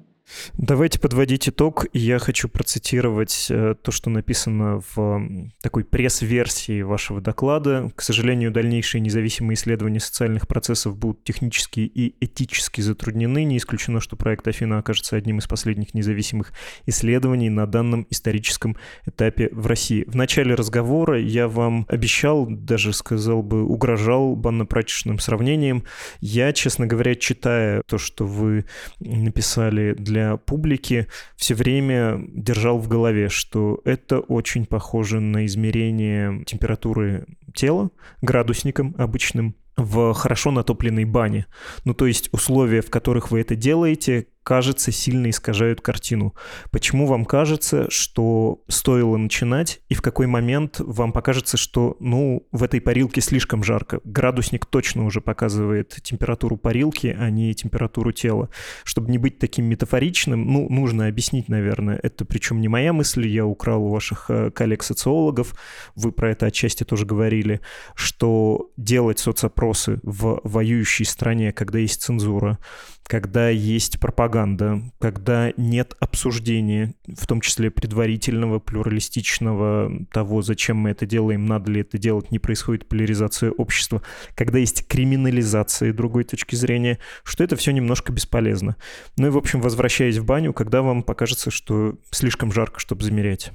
[0.58, 1.86] Давайте подводить итог.
[1.94, 7.92] Я хочу процитировать э, то, что написано в такой пресс-версии вашего доклада.
[7.96, 13.44] К сожалению, дальнейшие независимые исследования социальных процессов будут технически и этически затруднены.
[13.44, 16.54] Не исключено, что проект Афина окажется одним из последних независимых
[16.86, 18.76] исследований на данном историческом
[19.06, 20.04] этапе в России.
[20.08, 25.84] В начале разговора я вам обещал, даже сказал бы, угрожал банно-прачечным сравнением.
[26.20, 28.66] Я, честно говоря, читая то, что вы
[29.00, 36.44] написали для для публики все время держал в голове, что это очень похоже на измерение
[36.46, 37.92] температуры тела
[38.22, 41.46] градусником обычным в хорошо натопленной бане.
[41.86, 46.34] Ну, то есть условия, в которых вы это делаете, кажется, сильно искажают картину.
[46.72, 52.64] Почему вам кажется, что стоило начинать, и в какой момент вам покажется, что, ну, в
[52.64, 54.00] этой парилке слишком жарко?
[54.06, 58.48] Градусник точно уже показывает температуру парилки, а не температуру тела.
[58.86, 62.00] Чтобы не быть таким метафоричным, ну, нужно объяснить, наверное.
[62.02, 65.56] Это причем не моя мысль, я украл у ваших э, коллег-социологов,
[65.96, 67.60] вы про это отчасти тоже говорили,
[67.96, 72.60] что делать соцопросы в воюющей стране, когда есть цензура,
[73.08, 81.06] когда есть пропаганда, когда нет обсуждения, в том числе предварительного, плюралистичного, того, зачем мы это
[81.06, 84.02] делаем, надо ли это делать, не происходит поляризация общества,
[84.36, 88.76] когда есть криминализация другой точки зрения, что это все немножко бесполезно.
[89.18, 93.52] Ну и, в общем, возвращаясь в баню, когда вам покажется, что слишком жарко, чтобы замерять?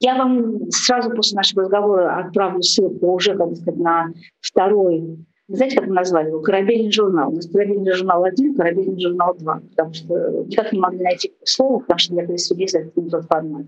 [0.00, 4.08] Я вам сразу после нашего разговора отправлю ссылку уже, как сказать, на
[4.40, 6.40] второй знаете, как мы назвали его?
[6.40, 7.30] Корабельный журнал.
[7.30, 11.80] У нас корабельный журнал один, корабельный журнал два, потому что никак не могли найти слово,
[11.80, 13.66] потому что для пресс-релиза это не тот формат.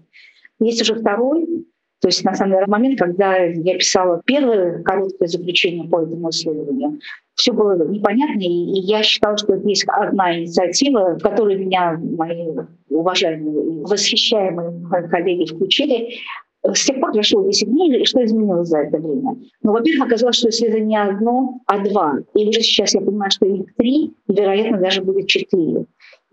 [0.59, 1.67] Есть уже второй,
[2.01, 6.99] то есть, на самом деле, момент, когда я писала первое короткое заключение по этому исследованию,
[7.35, 12.55] все было непонятно, и я считала, что есть одна инициатива, в которой меня мои
[12.89, 16.15] уважаемые, восхищаемые коллеги включили,
[16.75, 19.37] с тех пор прошло 10 дней, и что изменилось за это время?
[19.63, 22.19] Ну, во-первых, оказалось, что если это не одно, а два.
[22.35, 25.87] И уже сейчас я понимаю, что их три, и, вероятно, даже будет четыре.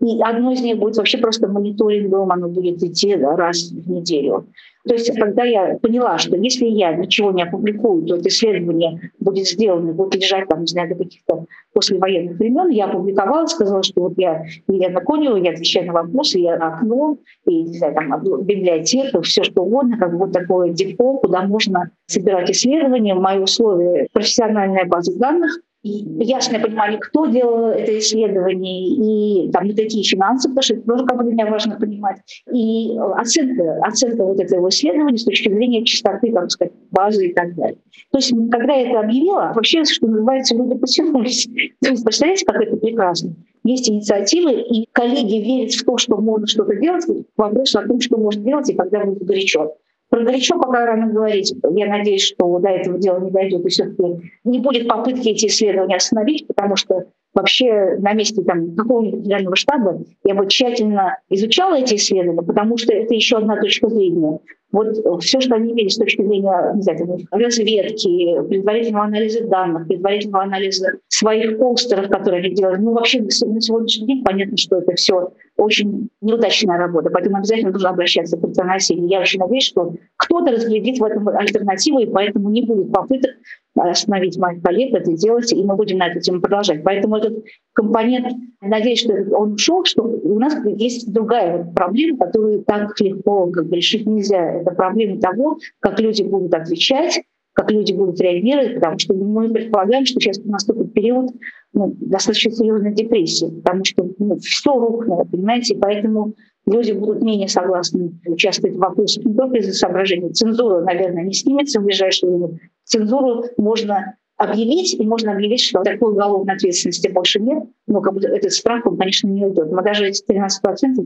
[0.04, 4.44] И одно из них будет вообще просто мониторингом, оно будет идти раз в неделю.
[4.86, 9.46] То есть, когда я поняла, что если я ничего не опубликую, то это исследование будет
[9.46, 14.18] сделано, будет лежать там, не знаю, до каких-то послевоенных времен, я опубликовала, сказала, что вот
[14.18, 19.42] я Елена Конева, я отвечаю на вопросы, я окно, и, не знаю, там, библиотека, все
[19.42, 23.14] что угодно, как вот такое депо, куда можно собирать исследования.
[23.14, 29.76] Мои условия— профессиональная база данных— и ясное понимание, кто делал это исследование, и там вот
[29.76, 32.20] такие финансы, потому что это тоже как бы для меня важно понимать,
[32.50, 37.54] и оценка, оценка вот этого исследования с точки зрения чистоты, как сказать, базы и так
[37.54, 37.76] далее.
[38.10, 41.46] То есть, когда я это объявила, вообще, что называется, люди потянулись.
[41.82, 43.34] То есть, представляете, как это прекрасно?
[43.62, 47.04] Есть инициативы, и коллеги верят в то, что можно что-то делать.
[47.36, 49.74] Вопрос о том, что можно делать и когда будет горячо.
[50.14, 51.52] Про горячо пока рано говорить.
[51.74, 55.96] Я надеюсь, что до этого дела не дойдет, и все-таки не будет попытки эти исследования
[55.96, 61.96] остановить, потому что вообще на месте там, какого-нибудь федерального штаба я бы тщательно изучала эти
[61.96, 64.38] исследования, потому что это еще одна точка зрения.
[64.70, 70.44] Вот все, что они имели с точки зрения не знаю, разведки, предварительного анализа данных, предварительного
[70.44, 75.32] анализа своих постеров, которые они делали, ну вообще на сегодняшний день понятно, что это все
[75.56, 79.06] очень неудачная работа, поэтому обязательно нужно обращаться к альтернативе.
[79.06, 83.32] Я очень надеюсь, что кто-то разглядит в этом альтернативу, и поэтому не будет попыток
[83.76, 86.82] остановить моих коллег это делать, и мы будем на эту тему продолжать.
[86.84, 92.98] Поэтому этот компонент, надеюсь, что он ушел, что у нас есть другая проблема, которую так
[93.00, 94.60] легко как бы, решить нельзя.
[94.60, 97.22] Это проблема того, как люди будут отвечать,
[97.54, 101.30] как люди будут реагировать, потому что мы предполагаем, что сейчас наступит период
[101.72, 106.34] ну, достаточно серьезной депрессии, потому что ну, все рухнуло, понимаете, и поэтому
[106.66, 110.32] люди будут менее согласны участвовать в вопросах не только из-за соображений.
[110.32, 112.58] Цензура, наверное, не снимется в ближайшее время.
[112.84, 118.20] Цензуру можно объявить, и можно объявить, что такой уголовной ответственности больше нет, но как бы
[118.20, 119.70] этот страх, он, конечно, не уйдет.
[119.70, 120.48] Мы даже эти 13%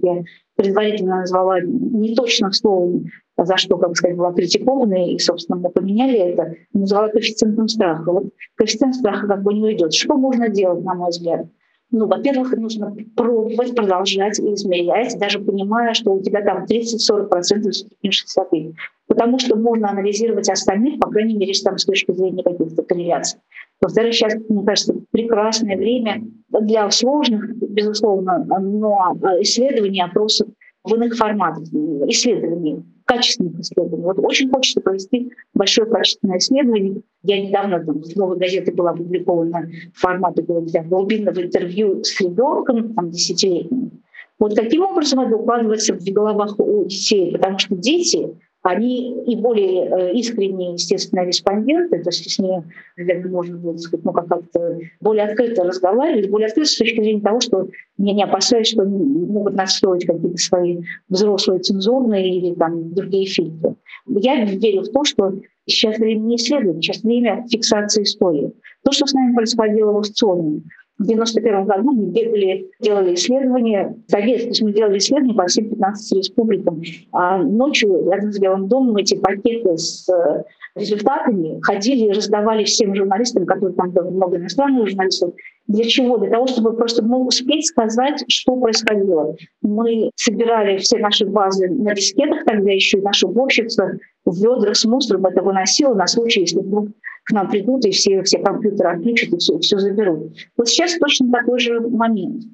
[0.03, 0.23] я
[0.57, 3.05] предварительно назвала неточным словом,
[3.45, 8.13] за что, как сказать, была критикована, и, собственно, мы поменяли это, назвала коэффициентом страха.
[8.13, 8.25] Вот
[8.57, 9.93] коэффициент страха как бы не уйдет.
[9.95, 11.47] Что можно делать, на мой взгляд?
[11.91, 18.75] Ну, во-первых, нужно пробовать, продолжать измерять, даже понимая, что у тебя там 30-40% степень частоты.
[19.07, 23.41] Потому что можно анализировать остальных, по крайней мере, там, с точки зрения каких-то корреляций.
[23.81, 30.49] Во-вторых, сейчас, мне кажется, прекрасное время для сложных, безусловно, но исследований, опросов
[30.85, 31.63] в иных форматах,
[32.09, 34.05] исследований качественных исследований.
[34.05, 37.01] Вот очень хочется провести большое качественное исследование.
[37.23, 44.03] Я недавно там, в «Новой газете» была опубликована формат глубинного интервью с ребенком, там, десятилетним.
[44.39, 47.33] Вот каким образом это укладывается в головах у детей?
[47.33, 48.29] Потому что дети
[48.63, 52.65] они и более э, искренние, естественно, респонденты, то есть с ними,
[52.97, 57.41] наверное, можно будет сказать, ну, как-то более открыто разговаривать, более открыто с точки зрения того,
[57.41, 60.79] что я не опасаюсь, что могут настроить какие-то свои
[61.09, 63.77] взрослые цензурные или там другие фильтры.
[64.09, 65.35] Я верю в то, что
[65.67, 68.53] сейчас время не исследования, сейчас время фиксации истории.
[68.83, 70.63] То, что с нами происходило в аукционе,
[70.99, 75.71] в 91 году мы бегали, делали исследования, совет, то есть мы делали исследования по всем
[75.71, 76.83] 15 республикам.
[77.13, 80.43] А ночью рядом с Белым домом эти пакеты с э,
[80.75, 85.35] результатами ходили и раздавали всем журналистам, которые там было много иностранных журналистов.
[85.69, 86.17] Для чего?
[86.19, 89.37] Для того, чтобы просто ну, успеть сказать, что происходило.
[89.63, 94.85] Мы собирали все наши базы на дискетах, тогда еще и наша уборщица в ведрах с
[94.85, 96.89] мусором это выносила на случай, если вдруг
[97.29, 100.33] к нам придут и все, все компьютеры отключат и все, все заберут.
[100.57, 102.45] Вот сейчас точно такой же момент.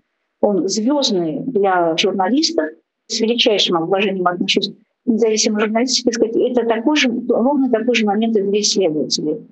[0.41, 2.71] Он звездный для журналистов,
[3.07, 4.75] с величайшим уважением отношусь к
[5.07, 9.47] независимой журналистике, сказать, это такой же, ровно такой же момент и для исследователей.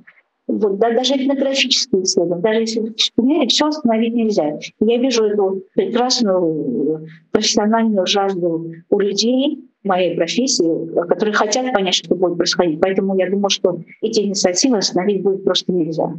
[0.49, 4.59] Вот, да, даже этнографические исследования, даже если примере все остановить нельзя.
[4.81, 12.37] Я вижу эту прекрасную профессиональную жажду у людей, моей профессии, которые хотят понять, что будет
[12.37, 12.81] происходить.
[12.81, 16.13] Поэтому я думаю, что эти инициативы остановить будет просто нельзя.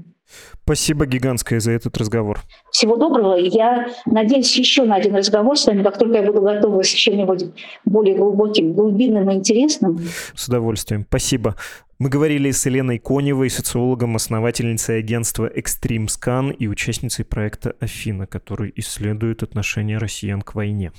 [0.63, 2.41] Спасибо гигантское за этот разговор.
[2.71, 3.35] Всего доброго.
[3.35, 7.45] Я надеюсь еще на один разговор с вами, как только я буду готова с чем-нибудь
[7.85, 9.99] более глубоким, глубинным и интересным.
[10.33, 11.05] С удовольствием.
[11.07, 11.55] Спасибо.
[11.99, 18.73] Мы говорили с Еленой Коневой, социологом, основательницей агентства Extreme Scan и участницей проекта «Афина», который
[18.75, 20.91] исследует отношение россиян к войне.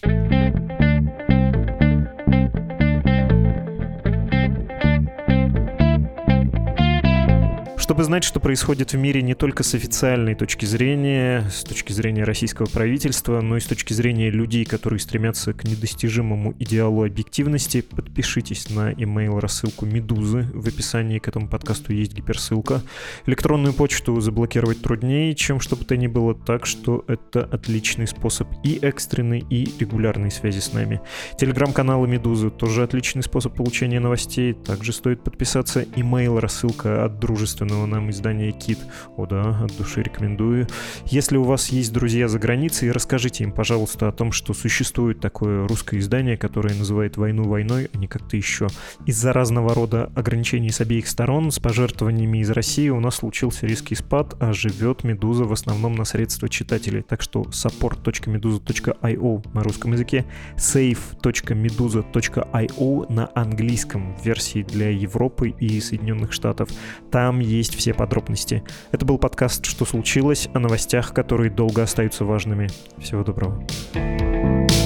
[7.95, 12.24] Чтобы знать, что происходит в мире не только с официальной точки зрения, с точки зрения
[12.24, 18.68] российского правительства, но и с точки зрения людей, которые стремятся к недостижимому идеалу объективности, подпишитесь
[18.68, 20.51] на email рассылку Медузы.
[20.53, 22.82] В описании к этому подкасту есть гиперссылка.
[23.26, 28.49] Электронную почту заблокировать труднее, чем что бы то ни было, так что это отличный способ
[28.64, 31.01] и экстренной, и регулярной связи с нами.
[31.38, 34.53] Телеграм-каналы Медузы тоже отличный способ получения новостей.
[34.53, 35.82] Также стоит подписаться.
[35.82, 38.78] Email рассылка от дружественного нам издания Кит.
[39.16, 40.66] О да, от души рекомендую.
[41.07, 45.66] Если у вас есть друзья за границей, расскажите им, пожалуйста, о том, что существует такое
[45.66, 48.68] русское издание, которое называет войну войной, а не как-то еще.
[49.07, 53.95] Из-за разного рода ограничений с обеих сторон, с пожертвованиями из России у нас случился резкий
[53.95, 57.03] спад, а живет Медуза в основном на средства читателей.
[57.03, 60.24] Так что support.meduza.io на русском языке,
[60.57, 66.68] save.meduza.io на английском версии для Европы и Соединенных Штатов.
[67.11, 67.41] Там
[67.75, 68.62] есть все подробности.
[68.93, 72.68] Это был подкаст «Что случилось?» о новостях, которые долго остаются важными.
[72.99, 73.64] Всего доброго.
[73.93, 74.84] thank you